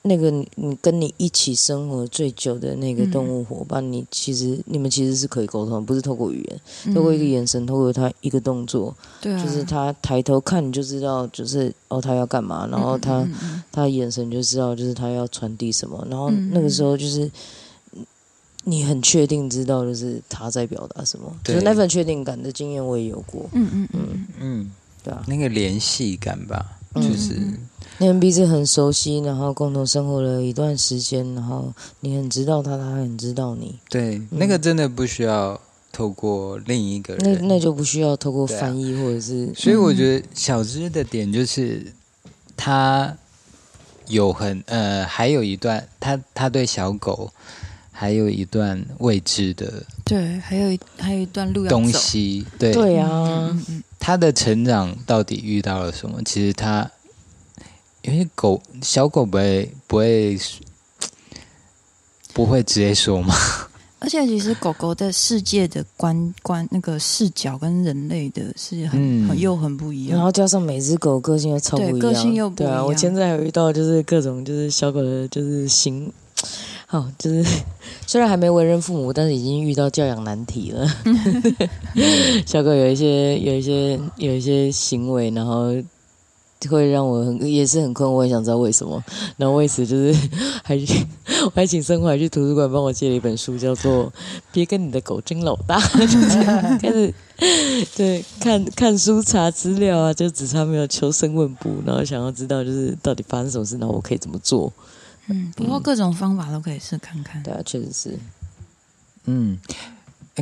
[0.00, 13.28] 那个你跟你一起生活最久的那个动物伙伴，你其实你们其实是可以沟通，不是透过语言，透过一个眼神，透过他一个动作，对，就是他抬头看你就知道，就是哦他要干嘛，然后他
[13.70, 17.30] 他眼神就知道，就是他要传递什么，然后那个时候就是。
[18.64, 23.48] 你很确定知道就是他在表达什么，就是那份确定感的经验我也有过。
[23.52, 24.72] 嗯嗯嗯嗯，
[25.02, 27.36] 对啊，那个联系感吧，嗯、就是
[27.98, 33.78] 你们彼此很熟悉，然后共同生活了一段时间，然后你很知道他，他很知道你。
[33.90, 39.46] 对，嗯、那个真的不需要透过另一个人，那那就不需要透过翻译或者是。
[39.46, 41.92] 啊、所以我觉得小芝的点就是
[42.56, 43.16] 他
[44.06, 47.28] 有很呃，还有一段他他对小狗。
[48.02, 49.72] 还有一段未知的，
[50.04, 53.56] 对，还有一还有一段路要东西，对对啊，
[54.00, 56.20] 他的成长到底遇到了什么？
[56.24, 56.90] 其实他
[58.02, 60.36] 因为狗小狗不会不会
[62.32, 63.32] 不会直接说嘛，
[64.00, 72.74] 而且其实狗狗的世界的观观那个视角跟人类的是很、嗯、很又很不一样，然后加上每只狗个性又超不一样，个性又不一样。
[72.74, 76.12] 对啊，我现在还有遇到就是各种就是小狗的就是行。
[76.92, 77.42] 哦，就是
[78.06, 80.86] 虽然还没为人父母，但是已经遇到教养难题了。
[82.46, 85.74] 小狗有一些、有一些、有一些行为，然后
[86.68, 89.02] 会让我很也是很困惑，我也想知道为什么。
[89.38, 90.14] 然后为此就是
[90.62, 90.78] 还
[91.46, 94.06] 我还请生活还去图书馆帮我借了一本书，叫做
[94.52, 96.44] 《别跟你的狗争老大》， 就是
[96.78, 97.14] 开始
[97.96, 104.70] 对看看书查资料啊，就只差没有求生问卜，然后想要知道就是到底发生什么事，然后我可以怎么做。
[105.26, 107.40] 嗯，不过各种方法都可以试看看。
[107.42, 108.18] 对啊，确实是。
[109.24, 109.56] 嗯，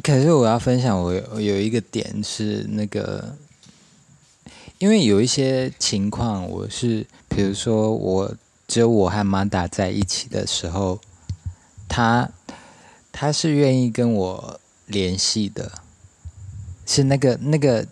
[0.03, 3.37] 可是我要分享，我有，我有一个点是那个，
[4.79, 8.35] 因为有一些情况，我是比如说我
[8.67, 10.99] 只有我和玛达在一起的时候，
[11.87, 12.31] 他
[13.13, 15.71] 他是愿意跟我联系的，
[16.87, 17.87] 是那个那个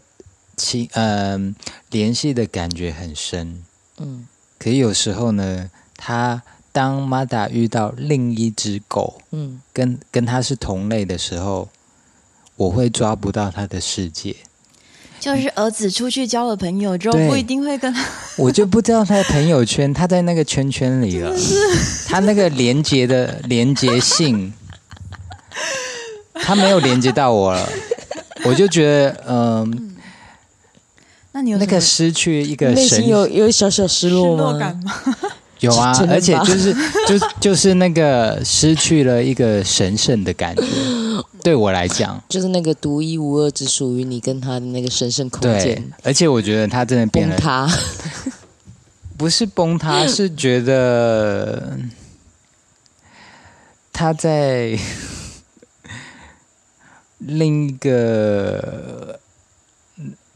[0.57, 3.63] 情嗯、呃、联系的感觉很深。
[3.99, 4.27] 嗯，
[4.59, 6.43] 可是有时候呢，他。
[6.79, 11.69] 当马达遇到另一只狗，嗯，跟跟它是同类的时候，
[12.55, 14.37] 我会抓不到它的世界。
[15.19, 18.07] 就是儿子出去交了朋友之后，不一定会跟他。
[18.39, 21.35] 我就不知道他的朋友圈，他在那个圈圈里了。
[22.07, 24.53] 他那个连接的连接性，
[26.35, 27.69] 他没有连接到我了。
[28.45, 29.97] 我就觉得，嗯，
[31.33, 34.45] 那你有那个失去一个神，内心有有小小失落吗？
[34.45, 34.95] 失落感吗？
[35.61, 36.75] 有啊，而且就是
[37.07, 40.63] 就就是那个失去了一个神圣的感觉，
[41.43, 45.63] 对我来讲，就是那个独一无二、只属于你跟他的那个神圣空间。
[45.63, 47.69] 对，而且我觉得他真的变了，崩塌，
[49.19, 51.77] 不是崩塌， 是觉得
[53.93, 54.79] 他在
[57.19, 59.19] 另一个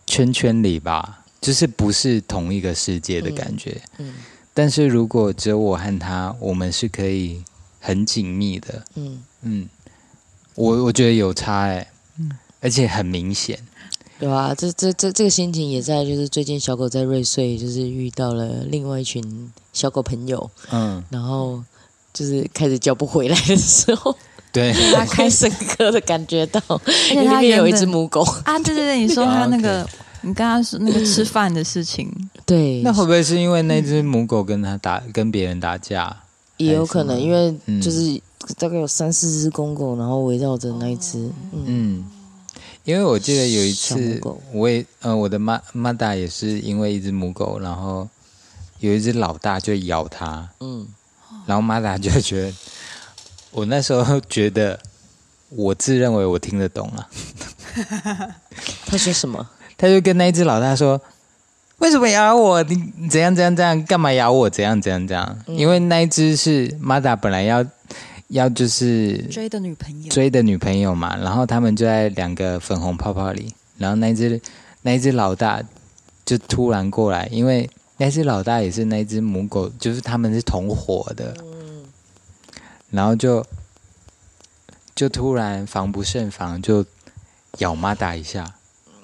[0.05, 3.81] 圈圈里吧，就是不是同一个世界的感觉。
[3.99, 4.09] 嗯。
[4.09, 4.15] 嗯
[4.55, 7.43] 但是如果只有我和他，我们是可以
[7.81, 8.85] 很紧密的。
[8.95, 9.69] 嗯嗯，
[10.55, 13.59] 我我觉得有差哎，嗯，而且很明显。
[14.19, 20.51] 对啊，这这这这个心情也在，就是最近小狗在瑞穗，就是遇到了另外一群小狗朋友。
[20.71, 21.63] 嗯，然后
[22.13, 24.15] 就是开始叫不回来的时候，
[24.53, 26.61] 对， 他开深刻的感觉到，
[27.11, 29.89] 因为他也有一只母狗啊，对对对，你说他 那个。
[30.23, 32.11] 你刚刚说那个吃饭的事情，
[32.47, 36.17] 对，那会不会是因为那只母狗跟他打，嗯、跟别人打架？
[36.59, 38.21] 也有可能，因为就是
[38.57, 41.19] 大概有三四只公狗，然后围绕着那一只。
[41.53, 42.11] 嗯，嗯，
[42.85, 44.21] 因为我记得有一次，
[44.53, 48.09] 我也呃，我的妈妈达也是因为一只母狗，然后
[48.79, 50.87] 有一只老大就咬它，嗯，
[51.47, 52.55] 然后妈达就觉得，
[53.51, 54.79] 我那时候觉得，
[55.49, 57.09] 我自认为我听得懂了，
[58.87, 59.49] 他说什么？
[59.83, 61.03] 他就跟那一只老大说
[61.79, 62.63] ：“为什么咬我？
[62.63, 63.85] 你怎样怎样怎样？
[63.85, 64.49] 干嘛咬我？
[64.49, 65.39] 怎样怎样怎样？
[65.49, 67.67] 嗯、因为那一只是马达本来要
[68.29, 71.17] 要就是追的女朋友，追的女朋友嘛。
[71.17, 73.53] 然后他们就在两个粉红泡泡里。
[73.77, 74.41] 然后那一只
[74.83, 75.61] 那一只老大
[76.25, 81.35] 就突然过来，因为那只老大也是那只母狗，就是他们是同伙的。
[81.43, 81.83] 嗯、
[82.91, 83.45] 然后就
[84.95, 86.87] 就突然防不胜防，就
[87.59, 88.55] 咬马达一下。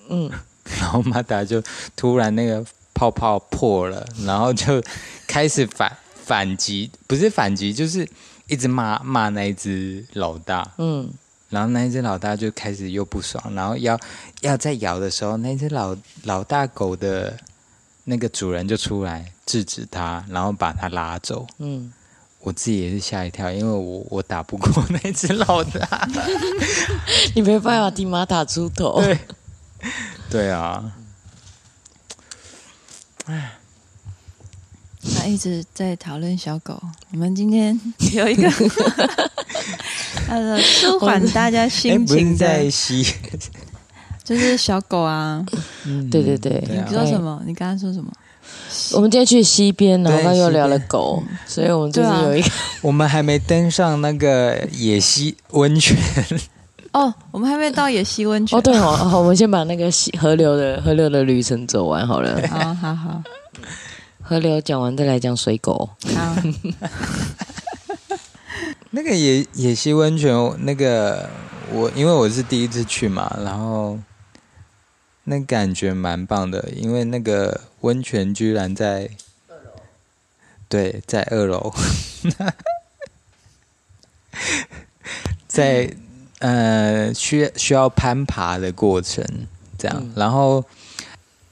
[0.09, 0.31] 嗯。”
[0.79, 1.63] 然后马达就
[1.97, 4.83] 突然那个泡泡破了，然后就
[5.27, 8.09] 开始反反击，不是反击，就是
[8.47, 10.69] 一直骂骂那一只老大。
[10.79, 11.09] 嗯，
[11.49, 13.99] 然后那一只老大就开始又不爽，然后要
[14.41, 17.39] 要再咬的时候，那只老老大狗的
[18.05, 21.47] 那个主人就出来制止他，然后把他拉走。
[21.59, 21.93] 嗯，
[22.41, 26.09] 我自己也是吓一跳，因为我我打不过那只老大，
[27.35, 29.01] 你没办法替马达出头。
[29.01, 29.19] 对。
[30.31, 30.93] 对啊，
[33.27, 33.53] 哎，
[35.17, 36.81] 他一直在讨论小狗。
[37.13, 37.79] 我们今天
[38.13, 38.51] 有一个，
[40.27, 43.07] 他的舒缓大家心情在吸，
[44.23, 45.45] 就是小狗啊。
[45.85, 46.63] 嗯，对对对。
[46.69, 47.43] 你说什么？
[47.47, 48.13] 你刚刚说什么？
[48.93, 52.51] 我们今天去溪边，然后刚又聊了狗，所以我们就是有一个，
[52.83, 55.97] 我们还没登上那个野溪温泉。
[56.93, 58.59] 哦，我们还没到野溪温泉。
[58.59, 62.41] 哦，对哦，好，我们先把那个溪河流的河流的旅程走完好了。
[62.49, 63.23] 好好好，
[64.23, 65.89] 河流讲完再来讲水狗。
[66.17, 66.37] 好，
[68.91, 70.33] 那个野野溪温泉，
[70.65, 71.29] 那个
[71.73, 73.99] 我因为我是第一次去嘛，然后
[75.25, 79.11] 那感觉蛮棒的，因为那个温泉居然在
[79.47, 79.71] 二楼，
[80.69, 81.73] 对，在二楼，
[85.47, 85.95] 在。
[86.41, 89.25] 呃，需需要攀爬的过程，
[89.77, 90.65] 这样，嗯、然后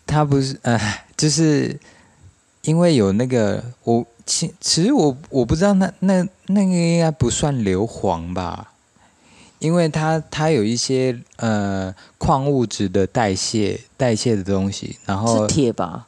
[0.06, 0.78] 他不是呃，
[1.16, 1.78] 就是
[2.62, 8.72] 因为有那个我其其实我我不知道那那那个应该不算硫磺吧，
[9.58, 16.06] 因为它它有一些呃矿物质的代谢代谢的东西，然后是铁吧？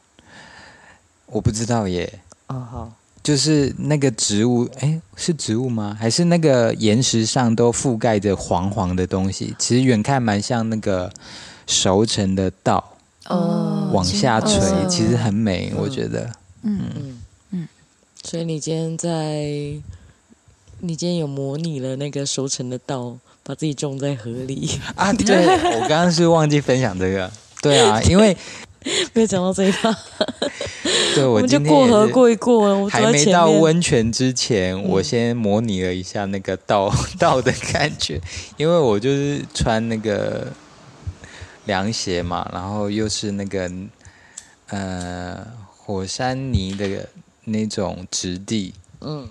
[1.25, 2.21] 我不知道耶。
[2.47, 2.91] 哦，好，
[3.29, 5.95] 就是那个植物，哎，是植物吗？
[5.99, 9.53] 还是那个岩石上都覆盖着黄黄的东西？
[9.59, 11.07] 其实远看蛮像那个
[11.67, 12.83] 熟成的稻，
[13.27, 16.27] 哦，往下垂，哦其实很美，我觉得。
[16.63, 17.21] 嗯嗯
[17.51, 17.67] 嗯，
[18.23, 19.43] 所以你今天在，
[20.79, 25.13] 你今天有模拟了那个熟成的稻，把自己种在河里啊？
[25.13, 27.31] 对，我刚刚是忘记分享这个。
[27.61, 28.35] 对啊， 因为
[29.13, 29.93] 没有讲到这一趴。
[31.15, 38.21] 对，我，就过河过一过还没到温泉之前，嗯、我先模拟了一下那个稻稻 的感觉，
[38.57, 40.47] 因为我就是穿那个
[41.65, 43.69] 凉鞋嘛，然后又是那个
[44.67, 47.09] 呃火山泥的
[47.45, 49.27] 那种质地，嗯，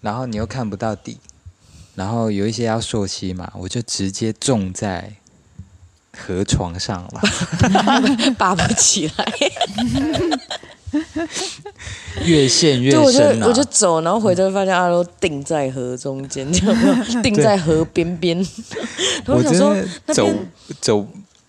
[0.00, 1.18] 然后你又看不到底，
[1.94, 5.12] 然后有一些要溯溪嘛，我就直接种在
[6.16, 7.20] 河床上了，
[8.38, 9.32] 拔不起来。
[12.24, 16.76] 越陷越深、啊、我就我就走，然后回头发现阿罗定在河中间，这样
[17.22, 18.44] 定在河边边。
[19.26, 19.76] 我想说，
[20.12, 20.28] 走
[20.80, 21.06] 走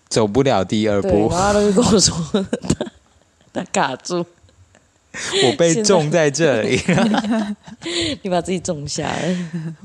[0.08, 1.08] 走不了第二步。
[1.08, 2.86] 然后阿罗就跟我说他，
[3.52, 4.24] 他卡住，
[5.44, 6.80] 我被种在这里。
[8.22, 9.36] 你把自己种下来。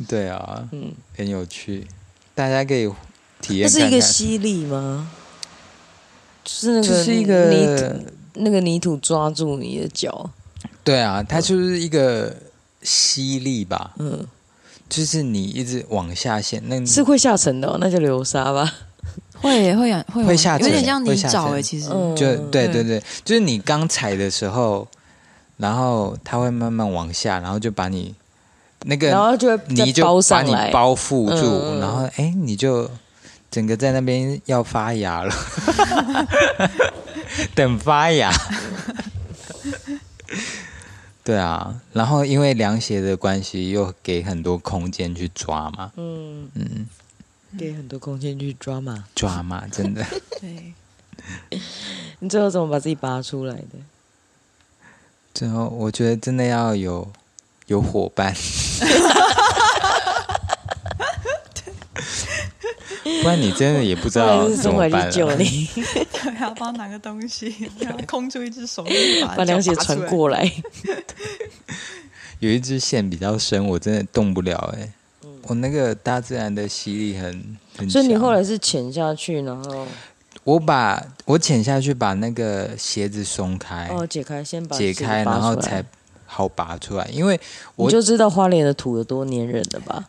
[0.07, 1.87] 对啊，嗯，很有趣，
[2.35, 2.87] 大家可以
[3.41, 3.89] 体验看看。
[3.89, 5.09] 这是一个吸力吗？
[6.43, 8.05] 就是那个，就是一个泥。
[8.39, 10.29] 那个泥土抓住你的脚，
[10.83, 12.31] 对啊，它就是一个
[12.83, 14.27] 吸力吧，嗯，
[14.87, 18.71] 就是你一直往下陷，那是会下沉的，哦，那就流沙吧，
[19.41, 21.89] 会会会会下沉，有点像泥沼哎，其实。
[22.15, 24.87] 就对对对，就是你刚踩的时候，
[25.57, 28.13] 然后它会慢慢往下，然后就把你
[28.83, 32.87] 那个，然后就泥就把你包覆住，然后哎，你就
[33.57, 35.33] 整个在那边要发芽了。
[37.55, 38.31] 等发芽，
[41.23, 46.85] 对啊，然后因为凉鞋的关系，又给很多空间去抓嘛，嗯嗯，
[47.57, 50.05] 给很多空间去抓嘛，抓嘛，真的。
[50.39, 50.73] 对，
[52.19, 53.79] 你最后怎么把自己拔出来的？
[55.33, 57.11] 最后，我觉得真的要有
[57.65, 58.35] 有伙伴。
[63.27, 65.11] 不然你真的也不知道怎么办了。
[65.11, 68.85] 救你， 对，要帮拿个东西，然后空出一只手，
[69.35, 70.49] 把凉鞋传过来。
[72.39, 74.89] 有一只线比较深，我真的动不了哎。
[75.43, 77.89] 我那个大自然的吸力很很。
[77.89, 79.85] 所以你后来是潜下去，然后
[80.45, 85.83] 我把我潜下去，把那个鞋子松开，哦，解开，先把解开，然后才
[86.25, 87.05] 好拔出来。
[87.11, 87.37] 因为
[87.75, 90.07] 我就知道花莲的土有多粘人了吧。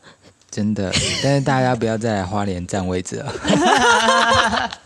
[0.51, 0.91] 真的，
[1.23, 3.33] 但是大家不要再来花莲占位置了。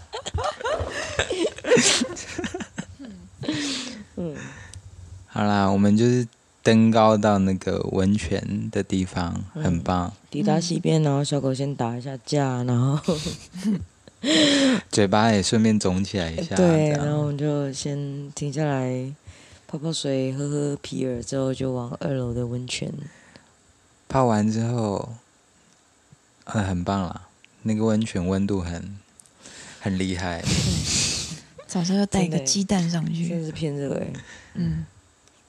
[4.16, 4.36] 嗯，
[5.26, 6.26] 好啦，我们就是
[6.62, 10.12] 登高到那个温泉的地方，很棒。
[10.30, 12.98] 抵达西边，然后小狗先打一下架，然后
[14.90, 16.54] 嘴巴也顺便肿起来一下。
[16.54, 19.12] 对，然后我们就先停下来
[19.66, 22.92] 泡泡水，喝喝啤儿，之后就往二楼的温泉
[24.08, 25.08] 泡完之后。
[26.44, 27.28] 嗯，很棒啦！
[27.62, 28.96] 那个温泉温度很
[29.80, 30.42] 很厉害。
[31.66, 34.06] 早上要带一个鸡蛋上去，真是偏热哎。
[34.54, 34.84] 嗯，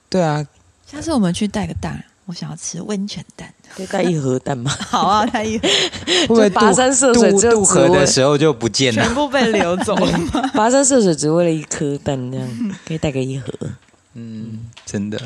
[0.08, 0.46] 对啊。
[0.86, 3.52] 下次我们去带个蛋，我想要吃温泉蛋。
[3.74, 4.70] 可以带一盒蛋吗？
[4.88, 5.68] 好啊，带一盒。
[6.06, 9.02] 会不会跋山涉水渡河的时候就不见了？
[9.02, 10.06] 全部被流走了。
[10.54, 12.48] 跋山涉水只为了一颗蛋，这样
[12.86, 13.52] 可以带个一盒。
[14.12, 15.20] 嗯，真的。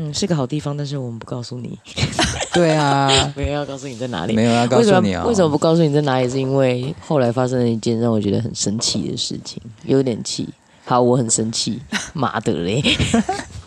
[0.00, 1.76] 嗯，是个好地方，但是我们不告诉你。
[2.54, 5.28] 对啊， 没有要告诉你在哪里，没有要告诉你啊、哦。
[5.28, 6.30] 为什么不告诉你在哪里？
[6.30, 10.48] 是因为后来发生了一件让我觉得很生气的事情，有点气。
[10.84, 11.80] 好，我很生气，
[12.14, 12.80] 妈的嘞！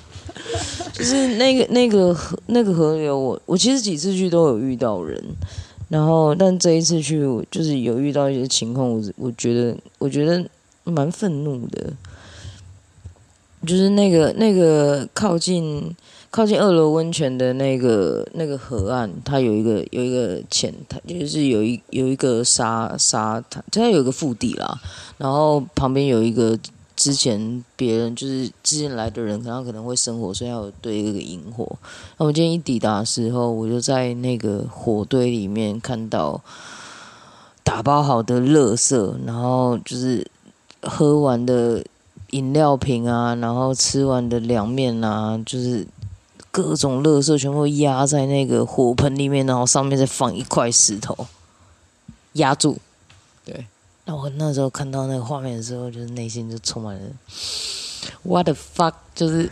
[0.93, 5.21] 就是那个那个河那个河流，我我其实几次去都有遇到人，
[5.89, 7.19] 然后但这一次去，
[7.51, 10.41] 就是有遇到一些情况，我我觉得我觉得
[10.86, 11.91] 蛮愤怒的，
[13.67, 15.93] 就是那个那个靠近。
[16.32, 24.79] 靠近二楼温泉的那个那个河岸，它有一个有一个浅滩，就是有一有一个沙沙滩，它有一个腹地啦。
[25.17, 26.57] 然后旁边有一个
[26.95, 31.67] 之前别人就是之前来的人，可能可能会生火，所以要有堆一个营火。
[32.17, 36.41] 那我今天一抵达的时候，我就在那个火堆里面看到
[37.61, 40.25] 打包好的垃圾，然后就是
[40.82, 41.84] 喝完的
[42.29, 45.86] 饮料瓶啊，然后吃完的凉面啊，就是。
[46.51, 51.25] 各种垃圾全部压在那个火盆里面，然后上面再放一块石头
[52.33, 52.77] 压住。
[53.45, 53.65] 对，
[54.05, 57.01] 那我那时候看到那个画面的时候，就是内心就充满了
[58.23, 59.49] what the fuck，就是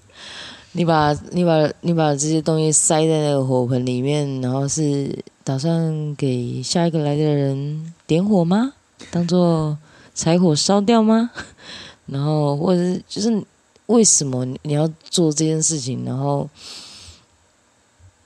[0.72, 8.74] 你把你把你把这些东西塞在那个火盆里面，然后是打算给下一个来的人点火吗？
[9.10, 9.76] 当做
[10.14, 11.30] 柴火烧掉吗？
[12.06, 13.42] 然后或者是就是
[13.86, 16.04] 为什么你要做这件事情？
[16.04, 16.48] 然后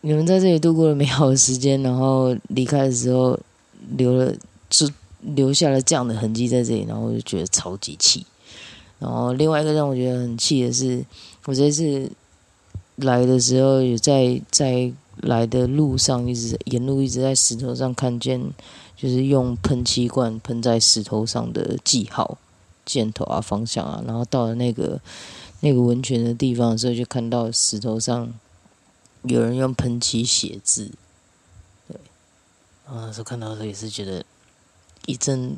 [0.00, 3.38] 你们在这里度过了美好的时间，然后离开的时候
[3.96, 4.34] 留了
[4.68, 4.88] 就
[5.20, 8.24] 留下了这样的痕迹在这里，然后我就觉得超级气。
[8.98, 11.04] 然后另外一个让我觉得很气的是，
[11.44, 12.10] 我这次
[12.96, 14.92] 来的时候有在在
[15.22, 18.40] 来的路上一直沿路一直在石头上看见，
[18.96, 22.38] 就是用喷漆罐喷在石头上的记号、
[22.84, 24.02] 箭头啊、方向啊。
[24.06, 25.00] 然后到了那个
[25.60, 28.32] 那个温泉的地方的时候，就看到石头上
[29.22, 30.90] 有人用喷漆写字。
[31.88, 31.96] 对，
[32.86, 34.24] 然后那时候看到的时候也是觉得
[35.06, 35.56] 一阵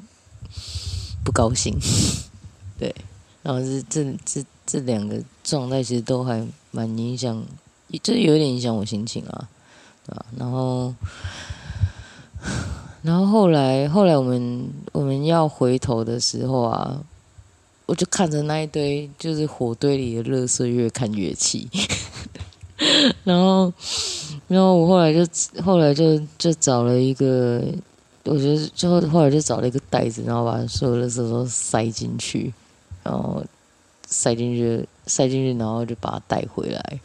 [1.24, 1.78] 不高兴。
[2.78, 2.94] 对。
[3.42, 7.44] 然后是这这这两个状态，其实都还蛮影响，
[8.00, 9.48] 就是有点影响我心情啊，
[10.06, 10.26] 对吧？
[10.38, 10.94] 然后，
[13.02, 17.02] 然后后来后来我们我们要回头的时候啊，
[17.86, 21.68] 我就看着那一堆就是火堆里的垃圾，越看越气。
[23.24, 23.72] 然后，
[24.48, 25.24] 然后我后来就
[25.62, 27.62] 后来就就找了一个，
[28.24, 32.52] 我觉得最后后来就找了一个袋子，然后把所有的垃圾都塞进去。
[33.04, 33.44] 然后
[34.06, 37.00] 塞进去，塞进去，然后就把它带回来。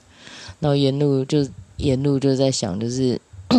[0.59, 1.43] 然后沿路就
[1.77, 3.19] 沿路就在想，就是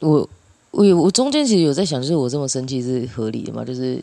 [0.00, 0.28] 我
[0.72, 3.64] 我我中间其实有在想，就是我这么生气是合理的吗？
[3.64, 4.02] 就是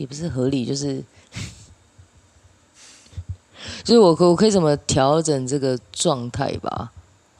[0.00, 1.04] 也不是合理，就是
[3.84, 6.90] 就是我可我可以怎么调整这个状态吧？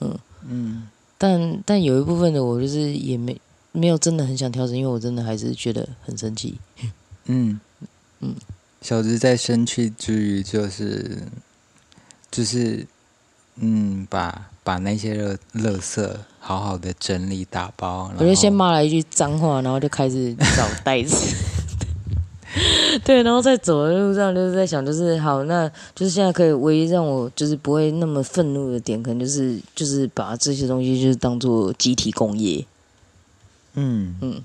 [0.00, 0.86] 嗯嗯。
[1.16, 3.40] 但但有一部分的我就是也没
[3.72, 6.58] 没有真的很想调整，因为我真的还是觉得很生气。
[7.24, 7.58] 嗯
[8.20, 8.34] 嗯，
[8.82, 11.22] 小子在生气之余，就是
[12.30, 12.86] 就是
[13.56, 18.12] 嗯，把把那些垃垃圾好好的整理打包。
[18.18, 21.16] 我就先骂了一句脏话，然后就开始找袋子。
[23.04, 32.66] 对，然后在走的路上就是在想，就是好，那就是现在可以唯一让我就是不会那么愤怒的点，可能就是就是把这些东西就是当做集体工业。
[33.74, 34.42] 嗯嗯。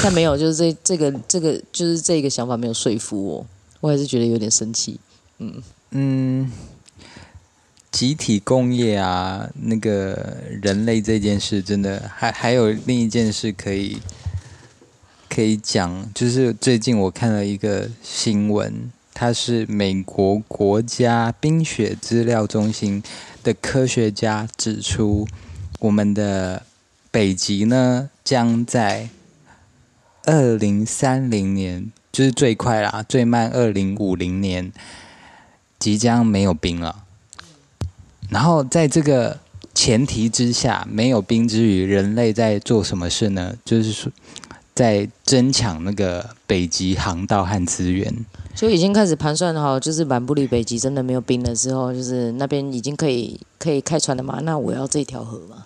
[0.00, 3.46] 但没有，就是这这个这个就是这个想法没有说服我，
[3.80, 5.00] 我还是觉得有点生气。
[5.38, 5.60] 嗯
[5.90, 6.52] 嗯，
[7.90, 13.98] 集体工业啊，那个人类这件事真的还还有另一件事可以
[15.34, 23.02] 可以讲，就是最近我看了一个新闻，它是美国国家冰雪资料中心
[23.42, 25.26] 的科学家指出，
[25.80, 26.64] 我们的
[27.10, 29.08] 北极呢将在
[30.24, 34.70] 二零三零年就是最快啦，最慢二零五零年
[35.78, 37.04] 即将没有冰了。
[38.28, 39.40] 然后在这个
[39.74, 43.56] 前提之下，没有冰之余，人类在做什么事呢？
[43.64, 44.12] 就是说，
[44.74, 48.24] 在争抢那个北极航道和资源。
[48.54, 54.40] 就已经开始盘算好，就是满不里北极真的没有冰的时候，就是那边已经可以可以开船了嘛？
[54.42, 55.64] 那我要这条河嘛？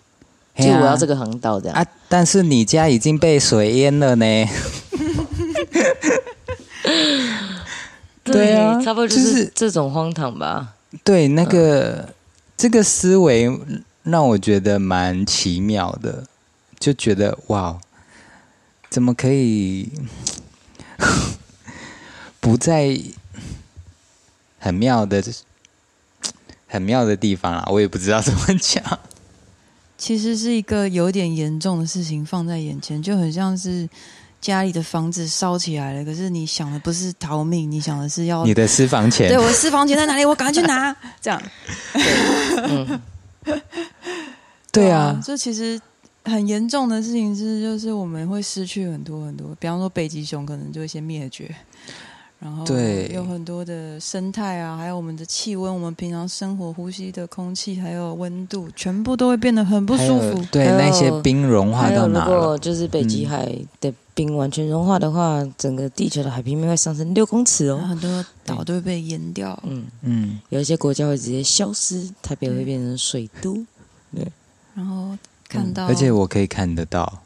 [0.59, 4.25] 就我要这个航道这样啊，但是你家已经被水淹了呢。
[8.25, 10.75] 对啊，差不多就是这种荒唐吧。
[10.91, 12.15] 就是、对，那个、嗯、
[12.57, 13.51] 这个思维
[14.05, 16.25] 让我觉得蛮奇妙的，
[16.79, 17.79] 就觉得哇，
[18.89, 19.91] 怎么可以
[22.41, 22.99] 不在
[24.59, 25.23] 很妙的、
[26.67, 27.67] 很妙的地方啊？
[27.71, 28.83] 我也不知道怎么讲。
[29.99, 33.89] 其实是一个有点严重的事情放在眼前，就很像是
[34.41, 39.29] 家里的房子烧起来了，可是你想的不是逃命，你想的是要你的私房钱。
[39.29, 40.25] 对，我私房钱在哪里？
[40.25, 40.95] 我赶快去拿。
[41.21, 41.43] 这样，
[42.69, 43.01] 嗯，
[44.71, 45.81] 对啊，这其实
[46.27, 51.55] 很严重的事情是，就是我们会失去很多很多，比方说北极熊可能就会先灭绝。
[52.39, 60.45] 然后对，有很多的生态啊，还有我们的气温，我们平常生活呼吸的空气，还有温度，全部都会变得很不舒服。
[60.53, 62.35] 对，那些冰融化到哪了？
[62.35, 63.51] 如果就是北极海
[63.81, 69.59] 的冰完全融化的话，嗯、整个地球的海平面会上升六公尺哦，很多岛都会被淹掉。
[69.65, 73.55] 嗯嗯，有一些国家会直接消失，台北会变成水都。
[74.15, 74.31] 对，
[74.75, 75.17] 然后
[75.57, 77.23] 看到、嗯，而且我可以看得到。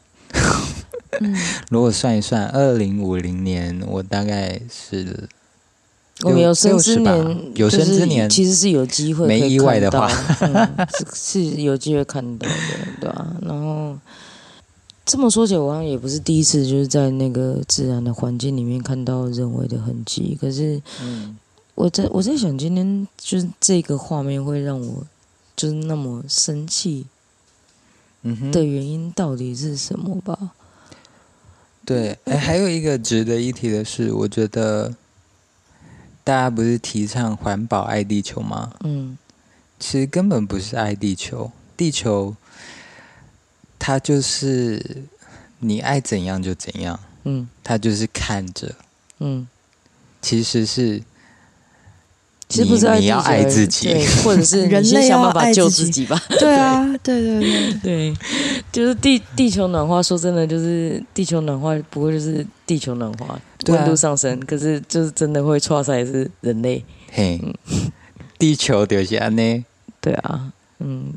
[1.19, 1.35] 嗯，
[1.69, 5.27] 如果算一算，二零五零年，我大概是
[6.23, 10.09] 我们有生之年，有生之年其实是有机会，没意外的话，
[10.39, 12.53] 嗯、是是有机会看到的，
[13.01, 13.35] 对吧、啊？
[13.41, 13.97] 然后
[15.05, 20.37] 这么说起来，我好像也不是第一次，就是在那个自然的环境里面看到人为的痕迹。
[20.39, 21.35] 可是，嗯，
[21.75, 25.05] 我在我在想，今天就是这个画面会让我
[25.57, 27.09] 就是那么生气，嗯
[28.51, 30.37] 的原因到底是什么吧？
[30.41, 30.49] 嗯、
[31.85, 34.95] 对，哎，还有一个值得一提的是，我觉得
[36.23, 38.73] 大家不是提倡环保爱地球吗？
[38.83, 39.17] 嗯，
[39.79, 42.35] 其实根本不是爱地球，地球。
[43.83, 45.05] 它就是
[45.57, 48.75] 你爱怎样就怎样，嗯，它就是看着，
[49.17, 49.47] 嗯，
[50.21, 51.01] 其实是，
[52.51, 53.93] 其实不你要爱自己，
[54.23, 56.05] 或者是 人类想办法救自己。
[56.05, 56.21] 吧？
[56.39, 56.53] 对。
[56.53, 57.73] 啊，对对对。
[57.81, 58.13] 对，
[58.71, 67.39] 就是地地球暖化，说真的，就是地球暖化，不过就是地球暖化，温度上升，可是就是真的会错出来是人类，嘿，
[68.37, 69.65] 地球就是安呢，
[69.99, 71.13] 对啊，嗯，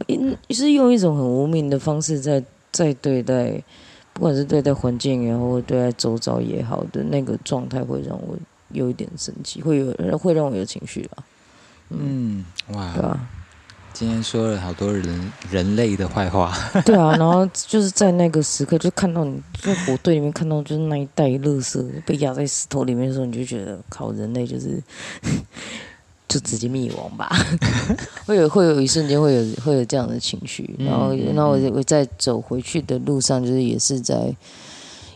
[0.51, 2.43] 是用一种很无名的方式在。
[2.77, 3.63] 在对待，
[4.13, 8.37] 不管是对待环境也好，或对待周遭也好的那个状态，会让我
[8.75, 11.25] 有一点生气，会有人会让我有情绪啊。
[11.89, 13.29] 嗯，哇，对啊，
[13.93, 16.53] 今天说了好多人人类的坏话。
[16.85, 24.83] 对啊，然后就是在那个时刻，就看到你在火堆里面看到，就是那一袋垃圾被压在石头里面的时候，你就觉得靠，人类就是。
[26.27, 27.31] 就直接灭亡吧，
[28.27, 34.35] 会有会有一瞬间会有会有这样的情绪，然后然后我我在走回去的路上，就是也是在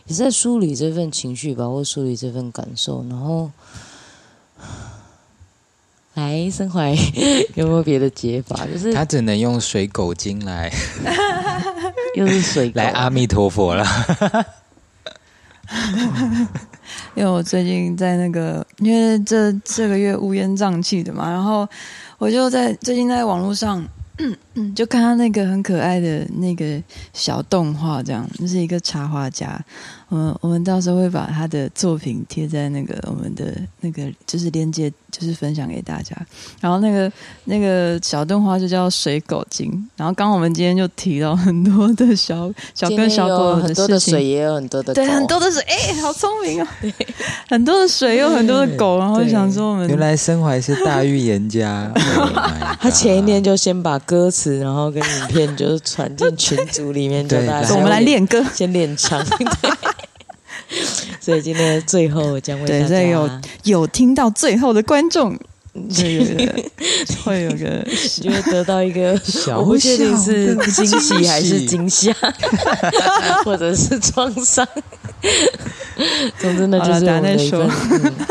[0.09, 3.51] 也是在梳理这份情绪吧，或梳理这份感受，然后
[6.15, 6.95] 来身怀
[7.53, 8.65] 有没有别的解法？
[8.65, 10.71] 就是他只能用水狗精来，
[12.17, 13.85] 又是水狗来阿弥陀佛了。
[17.13, 21.69] 因为我最近在那个，因为这这个月乌烟瘴气的嘛，然后
[22.17, 23.87] 我就在最近在网络上。
[24.75, 26.81] 就看他那个很可爱的那个
[27.13, 29.59] 小动画，这样，就是一个插画家。
[30.09, 36.15] 我们我们到时候会把他的作品贴在那个我们的那个就是链接，就是分享给大家。
[36.59, 37.11] 然后那个
[37.45, 39.69] 那个小动画就叫水狗精。
[39.95, 46.67] 然后刚刚我们今天就提到很多的小小跟小狗的事情，很多的水也有很多的狗，对，很多的水，哎、欸，好聪明哦。
[46.81, 46.91] 对，
[47.47, 52.29] 很多的水有很多的狗，然后想说我们原来身怀是大预言家， oh、
[52.79, 53.99] 他前一天就先把。
[54.05, 59.23] 歌词，然后跟影片就是传进群组里面， 叫大家我们来练歌，先练唱。
[61.19, 63.29] 所以今天的最后将会对，所以有
[63.63, 65.37] 有听到最后的观众，
[65.73, 66.63] 会有个
[67.23, 67.85] 会有个
[68.21, 72.13] 就会得到一个小，我不确定是惊喜还是惊吓，
[73.43, 74.67] 或者是创伤。
[76.39, 77.69] 总之呢，就是我们的一份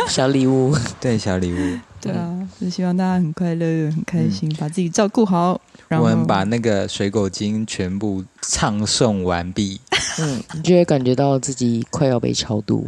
[0.09, 1.79] 小礼物，对，小礼物。
[2.01, 5.61] 对啊，就希望大家很快乐、很开心，嗯、把自己照顾好。
[5.89, 9.81] 然后我们把那个水果精全部唱诵完毕，
[10.21, 12.87] 嗯，你就会感觉到自己快要被超度。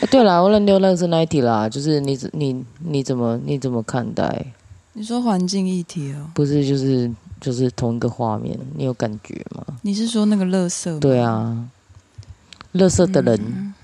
[0.00, 1.68] 欸、 对了，我认丢那是哪一题啦？
[1.68, 4.46] 就是你你你怎么你怎么看待？
[4.94, 6.30] 你说环境议题哦？
[6.34, 9.64] 不是，就是就是同一个画面，你有感觉吗？
[9.82, 10.98] 你是说那个垃圾吗？
[11.00, 11.68] 对啊，
[12.74, 13.38] 垃圾的人。
[13.46, 13.74] 嗯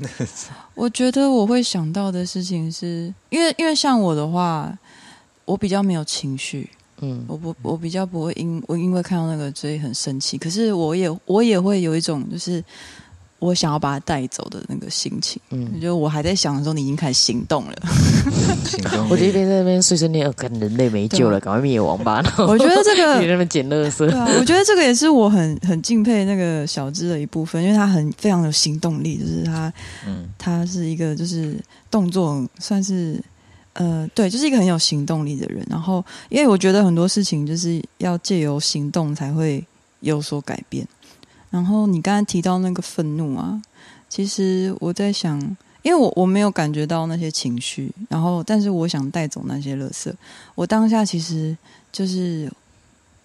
[0.74, 4.72] 我觉得我会想到的事情是，因为因为像我的话，
[5.44, 6.70] 我比较没有情绪，
[7.00, 12.62] 嗯，我不我比较不会因我因为看到那个所以很生气，可是我也我也会有一种就是。
[13.40, 17.72] 我想要把它带走的那个心情，嗯，就我还在想的时候，你已经开始行动了。
[18.66, 22.22] 行动， 我就一边在那边碎碎念，跟人类没救了，赶快灭亡吧。
[22.46, 29.72] 我觉得这个 你在那边捡垃圾，对啊，我觉得这个也是我很很敬佩那个小智的一部分，因为他很非常有行动力，就是他，
[30.06, 31.56] 嗯，他是一个就是
[31.90, 33.18] 动作算是
[33.74, 35.64] 呃，对，就是一个很有行动力的人。
[35.70, 39.64] 然后，因为我觉得很多事情就是要借由行动才会
[40.00, 40.86] 有所改变。
[41.50, 43.60] 然后你刚才提到那个愤怒啊，
[44.08, 45.38] 其实我在想，
[45.82, 50.12] 因为我我没有感觉到那些情绪，然后但是我想带走那些垃圾，
[50.54, 51.56] 我当下其实
[51.90, 52.50] 就是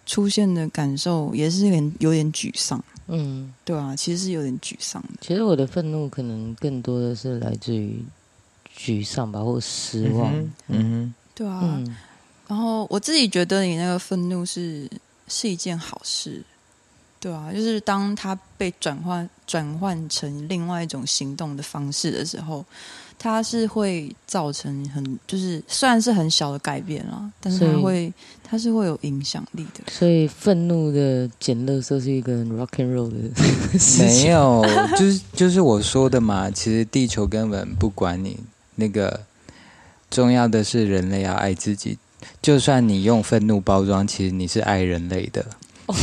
[0.06, 5.02] 出现的感受也是有点有点沮丧，嗯，对啊，其实是有点沮丧。
[5.20, 8.02] 其实我的愤怒可能更多的是来自于
[8.76, 11.96] 沮丧吧，或失望，嗯，嗯对啊，嗯，
[12.46, 14.88] 然后我自己觉得你那个愤怒是
[15.28, 16.42] 是一件好事。
[17.18, 22.64] 对啊，就是当它被转换转换成另外一种行动的方式的时候，
[23.18, 28.12] 它是会造成很就是虽然是很小的改变啊，但是它会
[28.44, 29.90] 它是会有影响力的。
[29.90, 34.06] 所以愤怒的捡垃圾是一个 rock and roll 的事情。
[34.06, 34.64] 没有，
[34.96, 36.50] 就是就是我说的嘛。
[36.50, 38.38] 其实地球根本不管你
[38.76, 39.20] 那个，
[40.10, 41.98] 重要的是人类要爱自己。
[42.40, 45.44] 就算你用愤怒包装，其实你是爱人类的。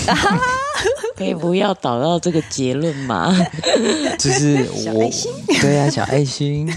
[1.15, 3.35] 可以不要导到这个结论吗？
[4.17, 5.09] 就是我，
[5.61, 6.71] 对呀、啊，小爱心。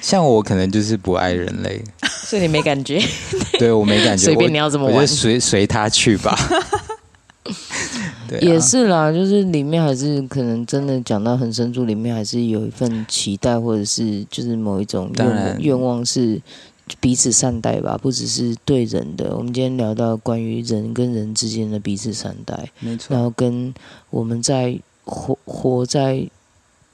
[0.00, 1.80] 像我可能就是不爱人类，
[2.26, 3.00] 所以你没感觉？
[3.58, 6.36] 对，我没感觉，随便你要怎么玩，我就随随他去吧。
[8.28, 16.40] 对、啊，也是啦，就是里面还是可能真的讲到很深处，里面还是有一份期待，或者是就是某一种愿愿望是
[17.00, 19.36] 彼此善待吧，不只是对人的。
[19.36, 23.74] 我们今天聊到关于人跟人之间的彼此善待，没错，然后跟
[24.10, 26.26] 我们在活活在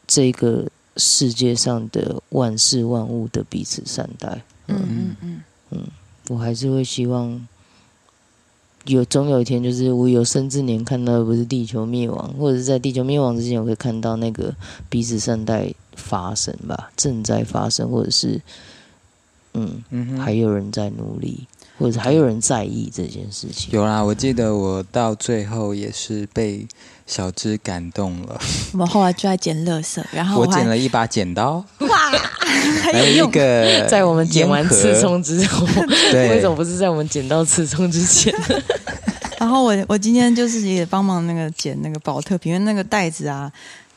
[0.07, 0.67] 这个。
[1.01, 4.77] 世界上的万事万物的彼此善待，嗯。
[4.89, 5.41] 嗯嗯。
[5.71, 5.87] 嗯，
[6.29, 7.47] 我还是会希望
[8.87, 14.55] 有总有一天，就是我有生之年看到的不是地球灭亡，或者是在地球灭亡之前，我会看到那个
[14.89, 18.41] 彼此善待发生吧，正在发生，或者是
[19.55, 21.47] 嗯，嗯还有人在努力，
[21.79, 23.71] 或者是还有人在意这件事情。
[23.73, 26.67] 有啦，我记得我到最后也是被。
[27.09, 28.39] 小芝感动了。
[28.73, 32.13] 我们后来就在捡垃圾，然后我捡了一把剪刀， 哇，
[32.83, 35.67] 还有一个 在我们剪完刺葱之后，
[36.13, 38.33] 对，为什么不是在我们捡到刺葱之前？
[39.41, 43.51] 然后我我今天就是也帮忙那个捡那个宝特瓶，因为那个袋子啊，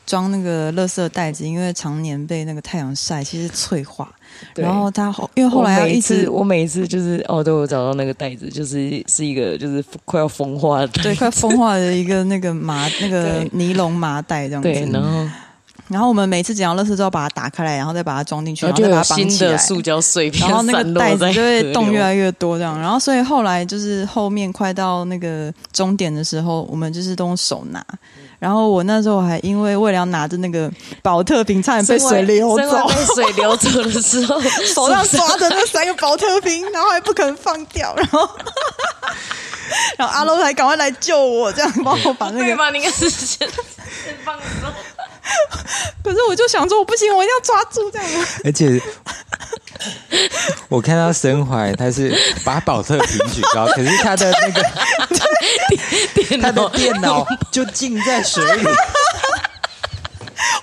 [0.06, 4.08] 装那个垃圾袋子，因为常年被那个太阳晒，其实脆化。
[4.54, 14.68] 然后他因为后来要一直，我每一次就是哦，都有找到那个袋子，就是是一个就是快要风化的，对，快风化的一个那个麻 那个尼龙麻袋这样子。
[14.68, 15.28] 对，然后
[15.88, 19.56] 然后我们每次捡到垃圾之后，把它打开来，然后再把它装进去，然后再把它绑起来。
[19.58, 22.78] 塑胶碎片，然后那个袋子就会洞越来越多这样。
[22.80, 27.84] 然后所以后来就是后面快到那个终点的时候，我们就是都用手拿。
[28.42, 30.68] 然后我那时候还因为为了要拿着那个
[31.00, 32.88] 保特瓶，差点被水流走。
[32.88, 34.40] 被水流走的时候，
[34.74, 37.94] 手上抓着那三个保特瓶，然后还不肯放掉。
[37.96, 38.28] 然后，
[39.96, 42.44] 然后阿龙还赶快来救我，这样帮我把那个。
[42.46, 42.68] 对吧？
[42.70, 43.48] 你应该是先
[44.24, 44.66] 放手。
[46.02, 48.26] 可是我就想说，我不行，我一定要抓住这样。
[48.44, 48.82] 而且。
[50.68, 54.62] 我看到森淮，他是把保特瓶举高，可是他的那个
[56.40, 58.64] 他的电脑就浸在水里。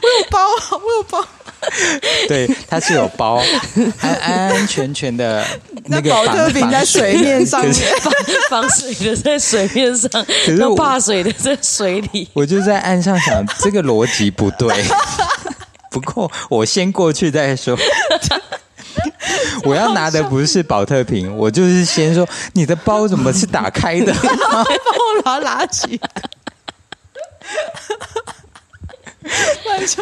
[0.01, 0.39] 我有包，
[0.71, 1.25] 我有包。
[2.27, 3.43] 对，他是有包，
[3.99, 5.45] 安安安全全的
[5.85, 8.13] 那个宝特瓶在水面上面，防
[8.49, 12.29] 防水的在水面上，可是怕水的在水里。
[12.33, 14.83] 我就在岸上想，这个逻辑不对。
[15.91, 17.77] 不过我先过去再说。
[19.63, 24.63] 我要拿的不是保特瓶，我就是先说你的包怎么是打开的， 然后
[25.23, 25.99] 帮我拿拿起。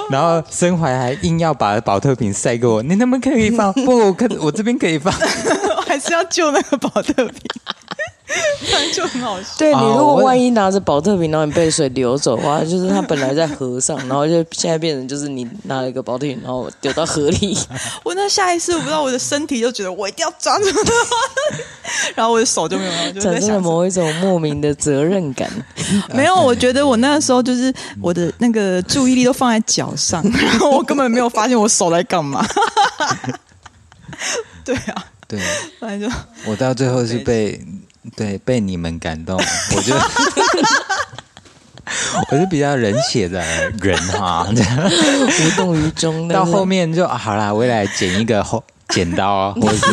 [0.09, 3.73] 然后森怀还硬要把保特瓶塞给我，你能不能可以放？
[3.73, 5.13] 不，我可我这边可以放，
[5.77, 7.41] 我还是要救那个保特瓶。
[8.93, 9.47] 就很好笑。
[9.57, 17.57] 对，你如果万一拿着保特瓶，然后你被水流走的话，就是它本来在河上，然后就现在变成就是你拿了一个保特瓶，然后丢到河里。
[18.03, 20.91] 我那下一次，我不知道我的身体就觉得我一定要抓住它，
[22.15, 25.49] 然后我的手就没有了，产生了某一种莫名的责任感。
[26.13, 32.45] 没有，我觉得我那个时候就是我的那个注意力都放在脚上， 然后我根本没有发现我手在干嘛。
[34.65, 35.39] 对啊，对，
[35.79, 36.15] 反正就
[36.45, 37.61] 我到最后是被。
[38.15, 39.39] 对，被你们感动，
[39.75, 39.99] 我觉得
[42.31, 43.39] 我是比较冷血的
[43.81, 46.27] 人哈， 无动于衷。
[46.27, 49.85] 到后面就好啦，我也来剪一个后剪刀，或是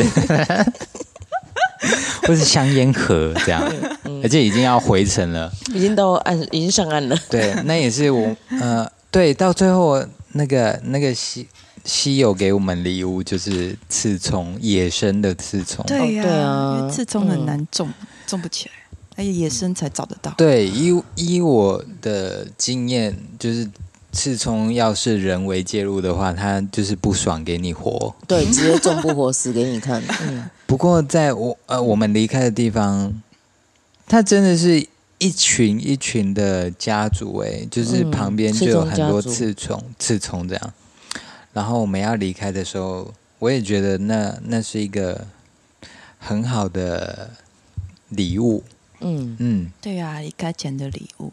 [2.26, 3.62] 或是香烟盒这样，
[4.04, 7.16] 嗯、而且已经要回程了，已经到岸，已经上岸了。
[7.28, 10.02] 对，那也是我呃，对，到最后
[10.32, 11.46] 那个那个西。
[11.84, 15.84] 西友给我们礼物就是刺葱，野生的刺葱。
[15.86, 18.72] 对呀、啊，对啊、因为刺葱很难种，嗯、种不起来，
[19.16, 20.32] 而且野生才找得到。
[20.36, 23.68] 对，依依我的经验，就是
[24.12, 28.14] 刺葱要是人为介入的话，它就是不爽给你活。
[28.26, 30.02] 对，直接种不活，死给你看。
[30.22, 30.48] 嗯。
[30.66, 33.22] 不过在我呃我们离开的地方，
[34.06, 34.84] 它真的是
[35.18, 40.72] 一群一群的家族，哎，就是旁边就有很多刺葱，刺虫这样。
[41.54, 45.26] 然后我们要离开的时候，我也觉得那那是一个
[46.18, 47.30] 很好的
[48.10, 48.62] 礼物。
[49.00, 51.32] 嗯嗯，对啊，离开前的礼物。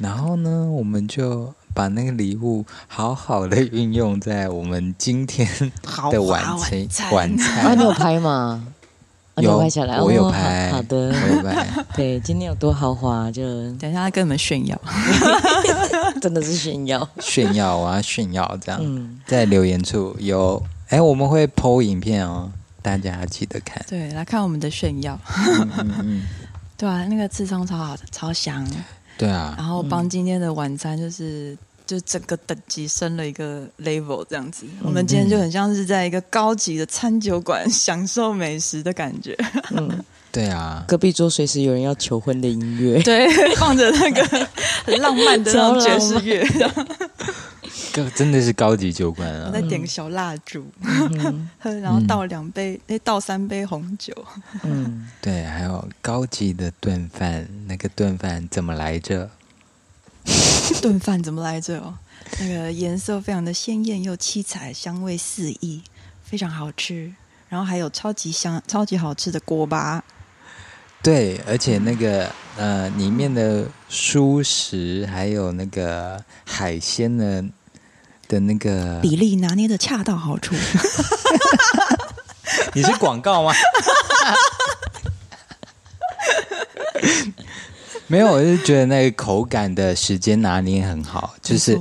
[0.00, 5.48] 然后呢，我们就把那个礼物好好的运用在我们今天
[6.10, 7.66] 的晚餐晚餐。
[7.66, 8.66] 啊，你有拍吗？
[9.42, 10.70] 有拍下来，我有拍。
[10.70, 11.66] 好的，我有拍。
[11.96, 14.80] 对，今天有多豪华，就等一下跟你们炫耀。
[16.22, 18.80] 真的是炫耀，炫耀啊，炫耀这样。
[18.82, 23.84] 嗯、在留言处有，哎，我们会 PO 影片哦，大家记得看。
[23.88, 25.18] 对，来看我们的炫耀。
[25.26, 26.22] 嗯嗯嗯、
[26.78, 28.66] 对啊，那个刺葱超好，超香。
[29.18, 31.56] 对啊，然后帮今天的晚餐就是。
[31.86, 39.36] 就整个等级升了一个 level，这样子，我们今天就很像是在一个高级的餐酒馆享受美食的感觉。
[39.72, 44.24] 嗯，对啊， 隔壁桌随时有人要求婚的音乐，对， 放着那个
[44.84, 46.42] 很 浪漫的那种爵士乐，
[48.16, 49.50] 真的是高级酒馆啊！
[49.52, 51.48] 再点个小蜡烛，嗯、
[51.80, 54.12] 然后倒两杯，哎、嗯，倒三杯红酒。
[54.64, 59.30] 嗯，对，还有高级的炖饭，那个炖饭怎么来着？
[60.80, 61.78] 炖饭怎么来着？
[61.78, 61.94] 哦，
[62.40, 65.82] 那个颜色非常的鲜艳又七彩，香味四溢，
[66.24, 67.12] 非常好吃。
[67.48, 70.02] 然后还有超级香、超级好吃的锅巴。
[71.02, 77.44] 对，而且那个呃，里面的蔬食还有那个海鲜的
[78.26, 80.54] 的那个比例拿捏的恰到好处。
[82.74, 83.52] 你是广告吗？
[88.08, 91.78] 没有，我就觉得那个口感的时间拿捏很好，就是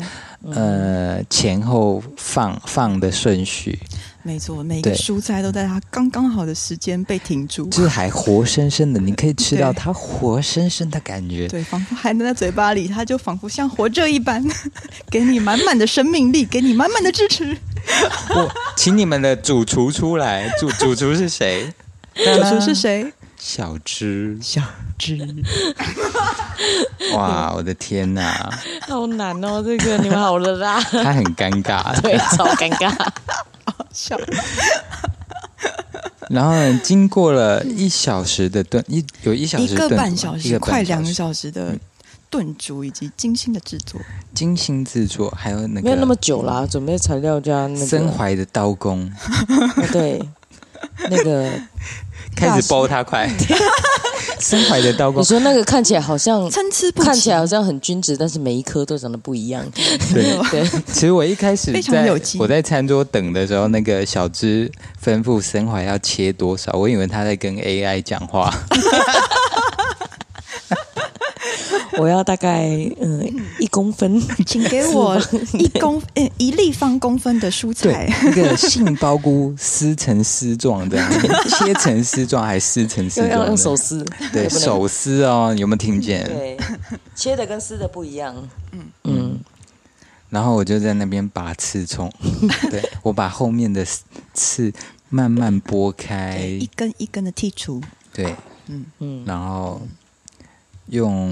[0.53, 3.77] 呃前后放放的顺序，
[4.23, 14.41] 没错，每个蔬菜都在它刚刚好的时间被停住，就是还活生生的，你可以吃到它活生生的感觉，对，仿佛还能在嘴巴里，它就仿佛像活着一般，
[15.11, 17.57] 给你满满的生命力，给你满满的支持。
[18.29, 21.67] 我请你们的主厨出来，主主厨是谁？
[22.15, 23.11] 主厨是谁？
[23.45, 24.61] 小芝，小
[24.97, 25.17] 芝，
[27.13, 28.49] 哇，我的天哪，
[28.87, 29.61] 好难哦！
[29.61, 32.89] 这个你们好了啦，他很尴尬， 对，超尴尬，
[33.67, 34.17] 好笑。
[36.29, 41.77] 然后呢，经过了一小时的炖，一有一小时，一个半小时，快两个小时的
[42.29, 43.99] 炖煮以及精心的制作，
[44.33, 49.11] 精心制作，还有那个没有那么久啦，准备材料加那个身怀的刀工，
[49.91, 50.23] 对，
[51.09, 51.51] 那个。
[52.35, 53.29] 开始剥它快，
[54.39, 55.21] 森淮的刀工。
[55.21, 59.63] 你说那个看起来好像参差不齐，看起来好像很均值，但是每一颗都长得不一样。
[60.13, 62.09] 对对， 其实我一开始在
[62.39, 64.71] 我在餐桌等的时候，那个小芝
[65.03, 68.53] 吩咐身怀要切多少，我以为他在跟 AI 讲话。
[72.01, 72.67] 我要大概
[72.99, 75.19] 嗯一公分， 请给我
[75.53, 78.07] 一公嗯一立方公分的蔬菜。
[78.27, 80.97] 一个杏鲍菇撕成丝状的，
[81.57, 83.29] 切成丝状还是撕成丝状？
[83.29, 86.23] 要用手撕，对手撕哦，有没有听见？
[86.25, 86.57] 对，
[87.15, 88.35] 切的跟撕的不一样。
[88.71, 89.39] 嗯嗯。
[90.29, 92.11] 然后我就在那边拔刺葱，
[92.71, 93.85] 对我把后面的
[94.33, 94.73] 刺
[95.09, 97.79] 慢慢剥开，一根一根的剔除。
[98.11, 98.35] 对，
[98.67, 99.79] 嗯嗯，然后。
[100.93, 101.27] 用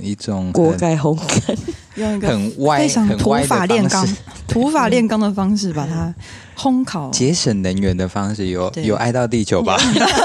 [0.00, 1.56] 一种锅盖烘干，
[1.96, 4.08] 用一个很歪、非常土法炼钢、
[4.48, 6.12] 土法炼钢的方式把它
[6.56, 9.76] 烘烤，节省能源的方式，有有爱到地球吧？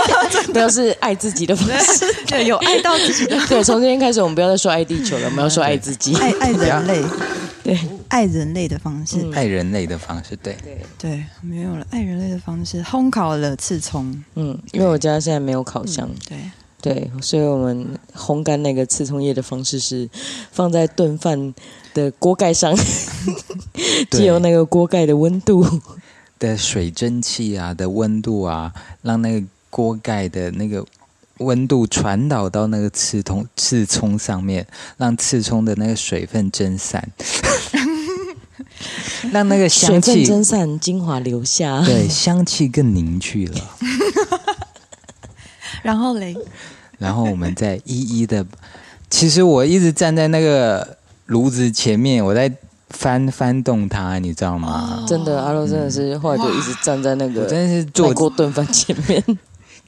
[0.54, 3.38] 不要是爱自己的方式， 对，有爱到自己的。
[3.48, 7.04] 对，从今天开始，我们不要再说爱地球了，我们要说爱自己，爱爱人类，
[7.64, 10.56] 对，爱人类的方式，爱人类的方式，对。
[10.64, 16.38] 对对，没有了，爱人类的方式，烘烤了刺葱，嗯，因为我家现在没有烤箱，对。
[16.84, 20.10] 对，所以我们烘干那个刺葱叶的方式是
[20.52, 21.54] 放在炖饭
[21.94, 22.76] 的锅盖上，
[24.12, 25.66] 借由那个锅盖的温度。
[26.38, 30.86] 的水蒸气啊的温度啊，让那个锅盖的那个
[31.38, 34.68] 温度传导到那个刺葱刺葱上面，
[34.98, 37.10] 让刺葱的那个水分蒸散，
[39.32, 43.62] 让那个香气水分蒸散，精华留下，对，香气更凝聚了。
[45.84, 46.36] 然后嘞，
[46.98, 48.44] 然后我们再一一的，
[49.10, 52.52] 其实我一直站在那个炉子前面，我在
[52.90, 55.02] 翻翻动它，你知道吗？
[55.02, 59.24] 哦、真的，阿洛真的是后来就一直站在那个，真的是做过炖饭前面，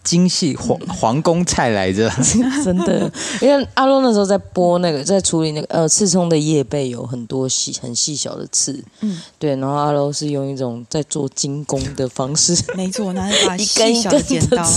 [0.03, 2.09] 精细皇皇宫菜来着，
[2.63, 3.11] 真的。
[3.41, 9.55] 因为阿洛那时候在剥那个，在处理那个呃刺葱的叶背，有很多细很细小的刺，嗯，对。
[9.55, 14.67] 然后阿洛是用一种在做精工的方式，没错，拿 一把细小的剪刀，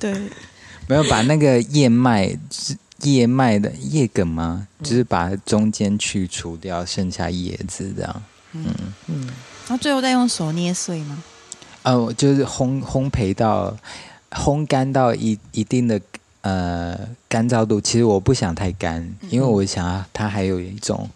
[0.00, 0.12] 对。
[0.88, 2.34] 没有把那个叶脉，
[3.02, 4.66] 叶脉的叶梗吗？
[4.78, 8.22] 嗯、就是把中间去除掉，剩下叶子这样。
[8.52, 8.64] 嗯
[9.06, 9.26] 嗯，
[9.68, 11.22] 然后最后再用手捏碎吗？
[11.82, 13.76] 呃，就是烘烘焙到
[14.30, 16.00] 烘干到一一定的
[16.40, 17.78] 呃干燥度。
[17.80, 21.08] 其实我不想太干，因为我想要它还有一种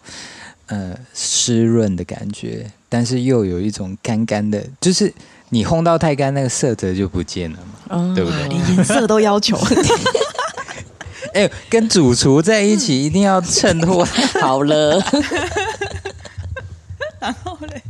[0.67, 5.11] 呃湿润的感觉，但是又有一种干干的，就是。
[5.53, 8.47] 你烘到太干，那个色泽就不见了嘛，嗯、对不对？
[8.47, 9.55] 连颜色都要求。
[11.35, 14.03] 哎，跟主厨在一起一定要衬托
[14.41, 14.99] 好了。
[17.19, 17.83] 然后嘞，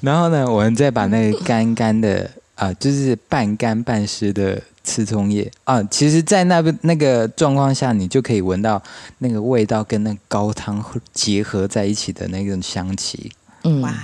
[0.00, 8.82] 然后呢，我们再把那个干干的啊、呃，就是半干半湿的刺葱叶啊，其实，在那个那个状况下，你就可以闻到
[9.18, 10.82] 那个味道跟那高汤
[11.12, 13.30] 结合在一起的那种香气。
[13.64, 13.94] 嗯，哇，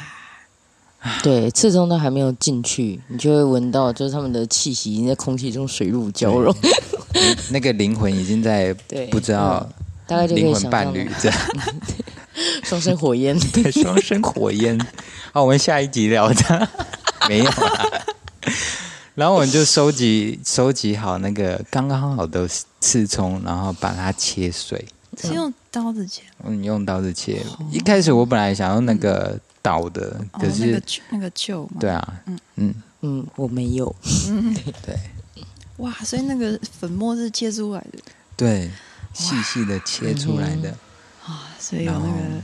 [1.23, 6.55] 对，刺葱都还没有进去，你就会闻到，就是他们的气息已经在空气中水乳交融，
[7.51, 8.75] 那个灵魂已经在
[9.11, 9.67] 不知道，
[10.07, 11.39] 大概就灵魂伴侣这样，
[12.65, 14.79] 双生火焰， 对，双生火焰。
[15.33, 16.69] 好，我们下一集聊的
[17.29, 18.05] 没有啦。
[19.15, 22.47] 然后我们就收集收集好那个刚刚好的
[22.81, 24.85] 刺葱，然后把它切碎。
[25.19, 26.21] 是用刀子切？
[26.45, 27.41] 嗯，用刀子切。
[27.71, 31.81] 一开始我本来想用那个刀的，可是那个那个旧嘛。
[31.81, 33.93] 对啊，嗯嗯嗯，我没有。
[34.29, 34.55] 嗯，
[34.85, 34.97] 对。
[35.79, 37.99] 哇，所以那个粉末是切出来的。
[38.37, 38.71] 对，
[39.13, 40.71] 细细的切出来的。
[41.25, 42.41] 啊，所以有那个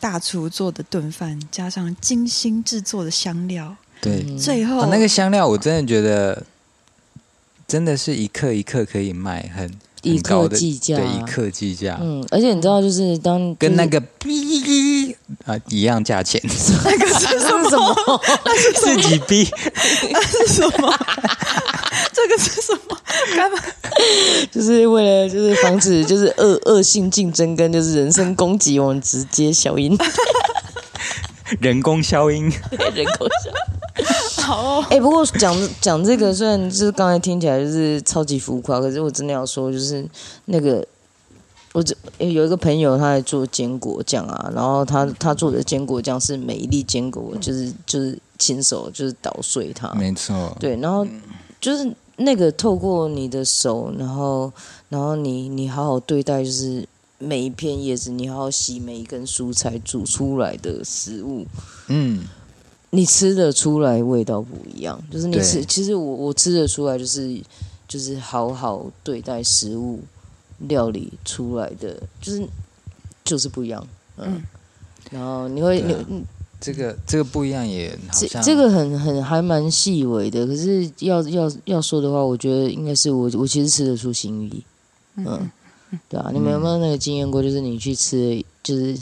[0.00, 3.76] 大厨做的炖饭，加上精心制作的香料。
[4.00, 6.44] 对，最后、哦、那个香料，我真的觉得，
[7.66, 9.72] 真的是一克一克可以卖很
[10.02, 11.98] 一克计价，对，一克计价。
[12.00, 16.40] 嗯，而且你知道，就是当、就是、跟那个哔啊一样价钱，
[16.84, 18.20] 那个是什么？
[18.76, 19.48] 自己哔，
[20.10, 20.92] 那是什么？
[22.12, 22.96] 这个是什么？
[23.36, 23.58] 干嘛？
[24.50, 29.96] 就是为了就是防止就是恶恶性竞争跟就是人身攻击，我们直接消音，
[31.60, 32.50] 人工消音，
[32.94, 33.50] 人工消。
[34.48, 40.02] 好，哎，不过讲讲这个，虽然就是刚才听起来就是超级浮夸，可是我真的要说，就是
[40.46, 40.82] 那个
[41.74, 51.06] 我这有一个朋友，他在做坚果酱啊，然后他他做的坚果酱是每一粒坚果，就是就是亲手就是捣碎它，没错，对，然后
[51.60, 54.50] 就是那个透过你的手，然后
[54.88, 56.88] 然后你你好好对待，就是
[57.18, 61.44] 每一片叶子，你好好洗每一根蔬菜煮出来的食物，
[61.88, 62.24] 嗯。
[62.90, 67.40] 你吃的出来味道不一样，就是你吃，其实我我吃的出来，就是
[67.86, 70.00] 就是好好对待食物
[70.68, 72.48] 料理出来的，就是
[73.24, 73.86] 就是不一样，
[74.16, 74.34] 嗯。
[74.34, 74.42] 嗯
[75.10, 76.22] 然后你会，啊、你
[76.60, 84.62] 这个这个不一样也好像，这这个很很还蛮细微的，可是要要要说的话，我觉得应该是我我其实吃得出心意，
[85.16, 85.24] 嗯，
[85.92, 87.42] 嗯对啊，你们有没有那个经验过？
[87.42, 88.94] 就是你去吃，就是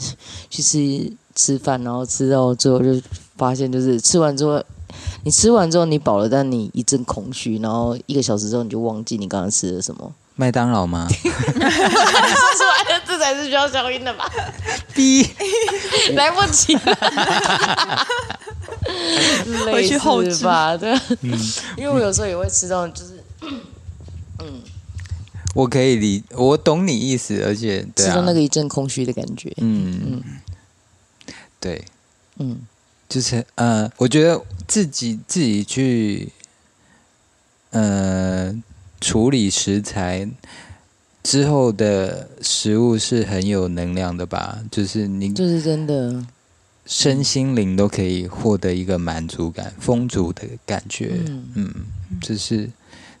[0.49, 3.01] 去吃吃饭，然后吃到最后就。
[3.37, 4.59] 发现就是吃完之后，
[5.23, 10.11] 你吃完之后你饱了，但你一阵空虚，然后一个小时之后你就忘记你刚刚吃了什么。
[10.35, 11.07] 麦当劳吗？
[11.13, 11.69] 说出来
[12.97, 14.27] 的这才是需要消音的吧
[14.95, 15.23] ？B
[16.15, 16.97] 来不及了，
[19.71, 20.75] 回去后置吧。
[20.75, 21.39] 对，嗯，
[21.77, 23.23] 因为我有时候也会吃到，就是
[24.39, 24.61] 嗯，
[25.53, 29.53] 我可以理，我懂你意思，而且啊，吃到那个一阵空虚的感觉。
[29.57, 30.23] 嗯嗯，
[31.59, 31.83] 对，
[32.37, 32.59] 嗯。
[33.09, 36.29] 就是呃，我觉得自己自己去
[37.69, 38.53] 呃
[38.99, 40.27] 处理食材
[41.23, 44.59] 之后的食物是很有能量的吧？
[44.69, 46.21] 就是你就是真的
[46.85, 51.13] 身心灵都可以获得一个满足感、丰足的感觉。
[51.27, 51.73] 嗯嗯，
[52.21, 52.69] 就是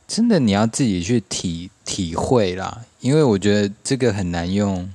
[0.05, 4.91] 真的你要自己去体体会啦，因为我觉得这个很难用。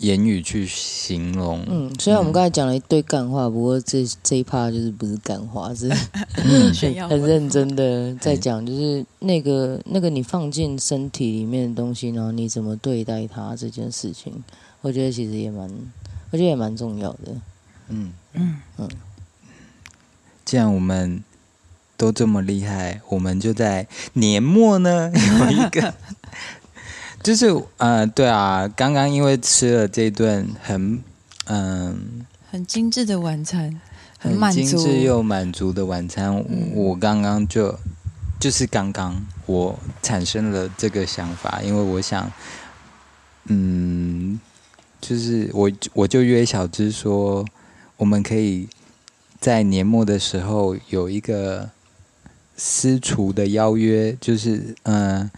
[0.00, 5.92] 言语去形容，嗯，虽然我们刚才讲了一堆干话，不过这这一趴就是不是干话，是
[6.32, 14.32] 很很认真的在讲，就是那个那个你放进身体里面的东西，然后你怎么对待它这件事情，
[14.80, 15.68] 我觉得其实也蛮，
[16.30, 17.36] 我觉得也蛮重要的。
[17.88, 18.10] 嗯。
[18.32, 18.56] 嗯。
[18.78, 18.88] 嗯，
[20.46, 21.22] 既然我们
[21.98, 25.92] 都这么厉害，我们就在年末呢有一个。
[27.22, 30.94] 就是呃，对啊，刚刚因为吃了这顿很
[31.44, 31.94] 嗯、呃、
[32.50, 33.78] 很精致的晚餐，
[34.18, 37.78] 很精致又满足的晚餐，嗯、我刚刚就
[38.40, 42.32] 就是刚刚我产生了这个想法，因为我想，
[43.48, 44.40] 嗯，
[44.98, 47.44] 就是我我就约小芝说，
[47.98, 48.66] 我们可以
[49.38, 51.68] 在年末的时候有一个
[52.56, 55.30] 私厨的邀约，就是嗯、呃、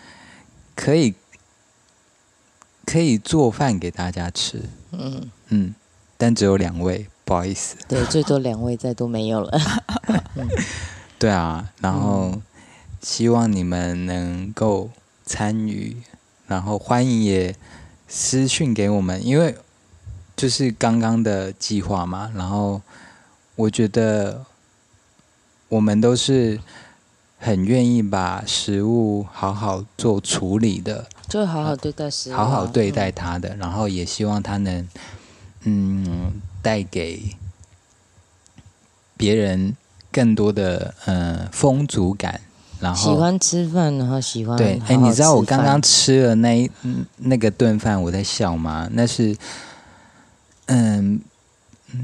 [0.76, 1.12] 可以。
[2.84, 5.74] 可以做饭给大家吃，嗯嗯，
[6.16, 7.76] 但只有两位，不好意思。
[7.88, 9.60] 对， 最多两位，再多没有了。
[11.18, 12.42] 对啊，然后
[13.00, 14.90] 希望你们能够
[15.24, 15.96] 参与，
[16.46, 17.54] 然后欢迎也
[18.08, 19.56] 私讯给我们，因为
[20.34, 22.30] 就是刚刚的计划嘛。
[22.34, 22.82] 然后
[23.54, 24.44] 我觉得
[25.68, 26.60] 我们都是
[27.38, 31.06] 很愿意把食物好好做处理的。
[31.32, 34.86] 就好好对待食物，好好对待他的，嗯、然后也希望他能，
[35.64, 36.30] 嗯，
[36.60, 37.34] 带给
[39.16, 39.74] 别人
[40.10, 42.38] 更多的呃丰足感，
[42.80, 44.78] 然后喜欢吃饭，然后喜欢对。
[44.86, 46.70] 哎，你知道我刚刚吃了那一
[47.16, 48.86] 那个顿饭，我在笑吗？
[48.92, 49.34] 那是，
[50.66, 51.18] 嗯，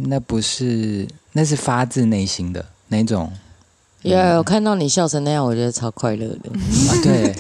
[0.05, 3.31] 那不是，那是发自内心的那种。
[4.01, 6.49] 有、嗯，我看到你笑成那样，我觉得超快乐的。
[6.89, 7.37] 啊、对，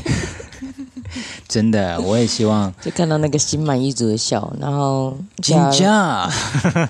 [1.48, 6.30] 真的， 我也希望就看到那个心满意足的笑，然后紧张。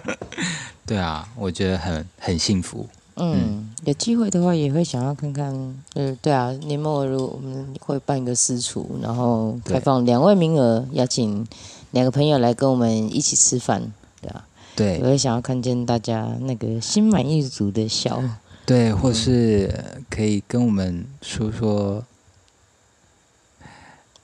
[0.84, 2.86] 对啊，我觉得很很幸福。
[3.14, 5.52] 嗯，嗯，有机会的话也会想要看看。
[5.94, 11.46] 嗯，对啊，年末如果我们会办一个私厨，然后开放两位名额，邀请
[11.90, 14.44] 两个朋友来跟我们一起吃饭，对啊，
[14.74, 18.22] 对，我也想要看见大家那个心满意足的笑。
[18.64, 19.72] 对，或是
[20.08, 22.02] 可以跟我们说说。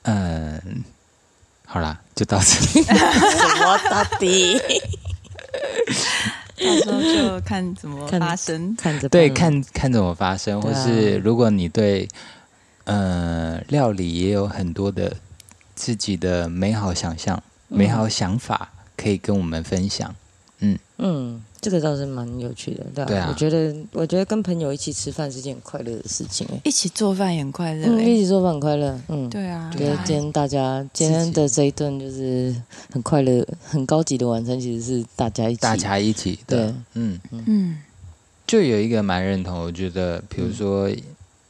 [0.04, 0.84] 嗯，
[1.66, 2.82] 好啦，就到这里。
[2.84, 2.94] 什
[3.58, 4.58] 么到底？
[6.56, 12.08] 到时候就看怎么发生，看着对，看看怎么发生，或是如果你对
[12.84, 15.16] 呃料理也有很多的
[15.74, 17.36] 自己的美好想象、
[17.68, 20.14] 嗯、美好想法，可以跟我们分享。
[20.60, 21.44] 嗯嗯。
[21.64, 23.28] 这个倒是蛮有趣的，对，对啊。
[23.30, 26.60] 我觉得，我觉得跟朋友一起吃饭是件很快乐的事情，哎。
[26.62, 29.72] 一起做饭也很快乐，嗯，一起做饭很快乐，嗯，对啊。
[29.74, 32.54] 觉得今天大家今天的这一顿就是
[32.92, 37.78] 很快乐、很高级的晚餐，其实是大家一起，大家一起的，对，嗯嗯。
[38.46, 40.90] 就有一个蛮认同，我觉得，比如说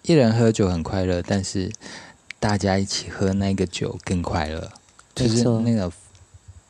[0.03, 1.69] 一人喝酒很快乐，但是
[2.39, 4.71] 大家一起喝那个酒更快乐，
[5.13, 5.91] 就是那个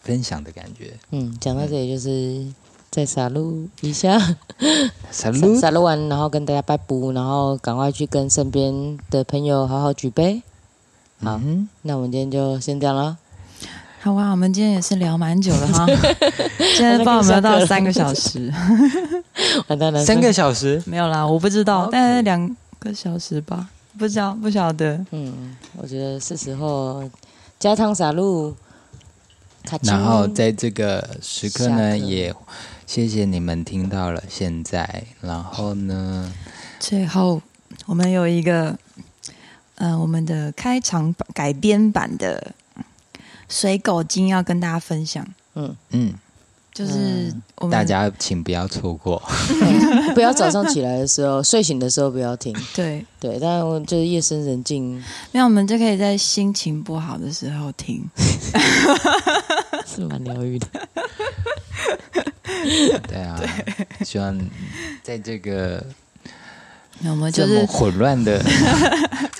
[0.01, 0.95] 分享的感觉。
[1.11, 2.47] 嗯，讲到这里就是。
[2.95, 4.17] 再撒露一下，
[5.11, 10.41] 撒露撒露完，然后跟大家拜拜，然后赶快去跟身边的朋友好好举杯。
[11.21, 13.19] 好，嗯、那我们今天就先这样了。
[14.01, 15.87] 好啊，我们今天也是聊蛮久了哈，
[16.77, 18.53] 现在帮我们到三个小时，
[19.67, 20.81] 完蛋了，三个小时？
[20.87, 25.05] 没有啦，我不知道，大概两个小时吧，不知道不晓得。
[25.11, 27.03] 嗯，我觉得是时候
[27.59, 28.55] 加汤撒露，
[29.83, 32.33] 然后在这个时刻呢也。
[32.95, 36.33] 谢谢你们听到了现在，然后呢？
[36.79, 37.43] 最后
[37.87, 38.79] 我们有一个，
[39.75, 42.55] 呃，我们的开场版改编版的
[43.49, 45.27] 水狗精要跟大家分享。
[45.57, 46.15] 嗯嗯，
[46.75, 49.23] 就是我们大家请不要错过，
[50.13, 52.53] 不要早上起来的时候、睡醒的时候不要听。
[52.75, 53.07] 对。
[53.21, 55.03] 对，但就是夜深人静，
[55.33, 58.05] 那我们就可以在心情不好的时候听，
[59.87, 60.67] 是蛮疗愈的。
[63.09, 64.39] 对啊，对希望
[65.03, 65.83] 在这个
[66.99, 68.39] 那我们就是这么混乱的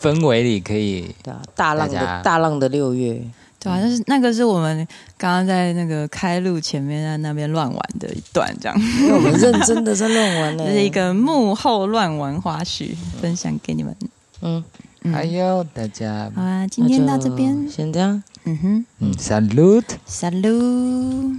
[0.01, 1.15] 氛围里，可以
[1.55, 3.21] 大浪的大浪的六月，
[3.65, 4.87] 对啊，就是那个是我们
[5.17, 12.91] 刚刚在那个开路前面在那边乱玩的一段，这样，因为我们认真的在乱玩呢， 这是一个幕后乱玩花絮，
[13.21, 13.97] 分享给你们。
[14.43, 14.63] 嗯，
[15.11, 17.67] 还有大家，好啊，今天到这边。
[17.71, 21.39] 先这样，嗯哼，嗯，Salute，Salute。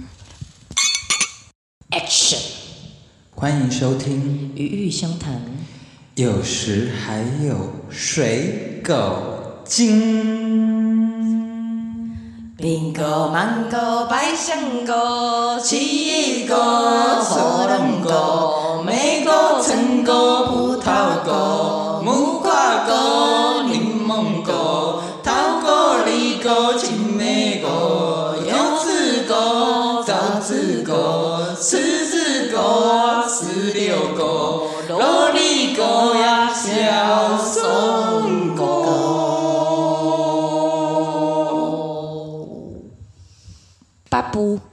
[1.90, 2.38] Action！
[3.30, 5.34] 欢迎收听《余域相谈》，
[6.16, 11.05] 有时还有水狗精。
[12.58, 21.75] 苹果、芒果、百香果、奇异果、火龙果、莓果、橙果、葡萄果、
[44.36, 44.65] 八步。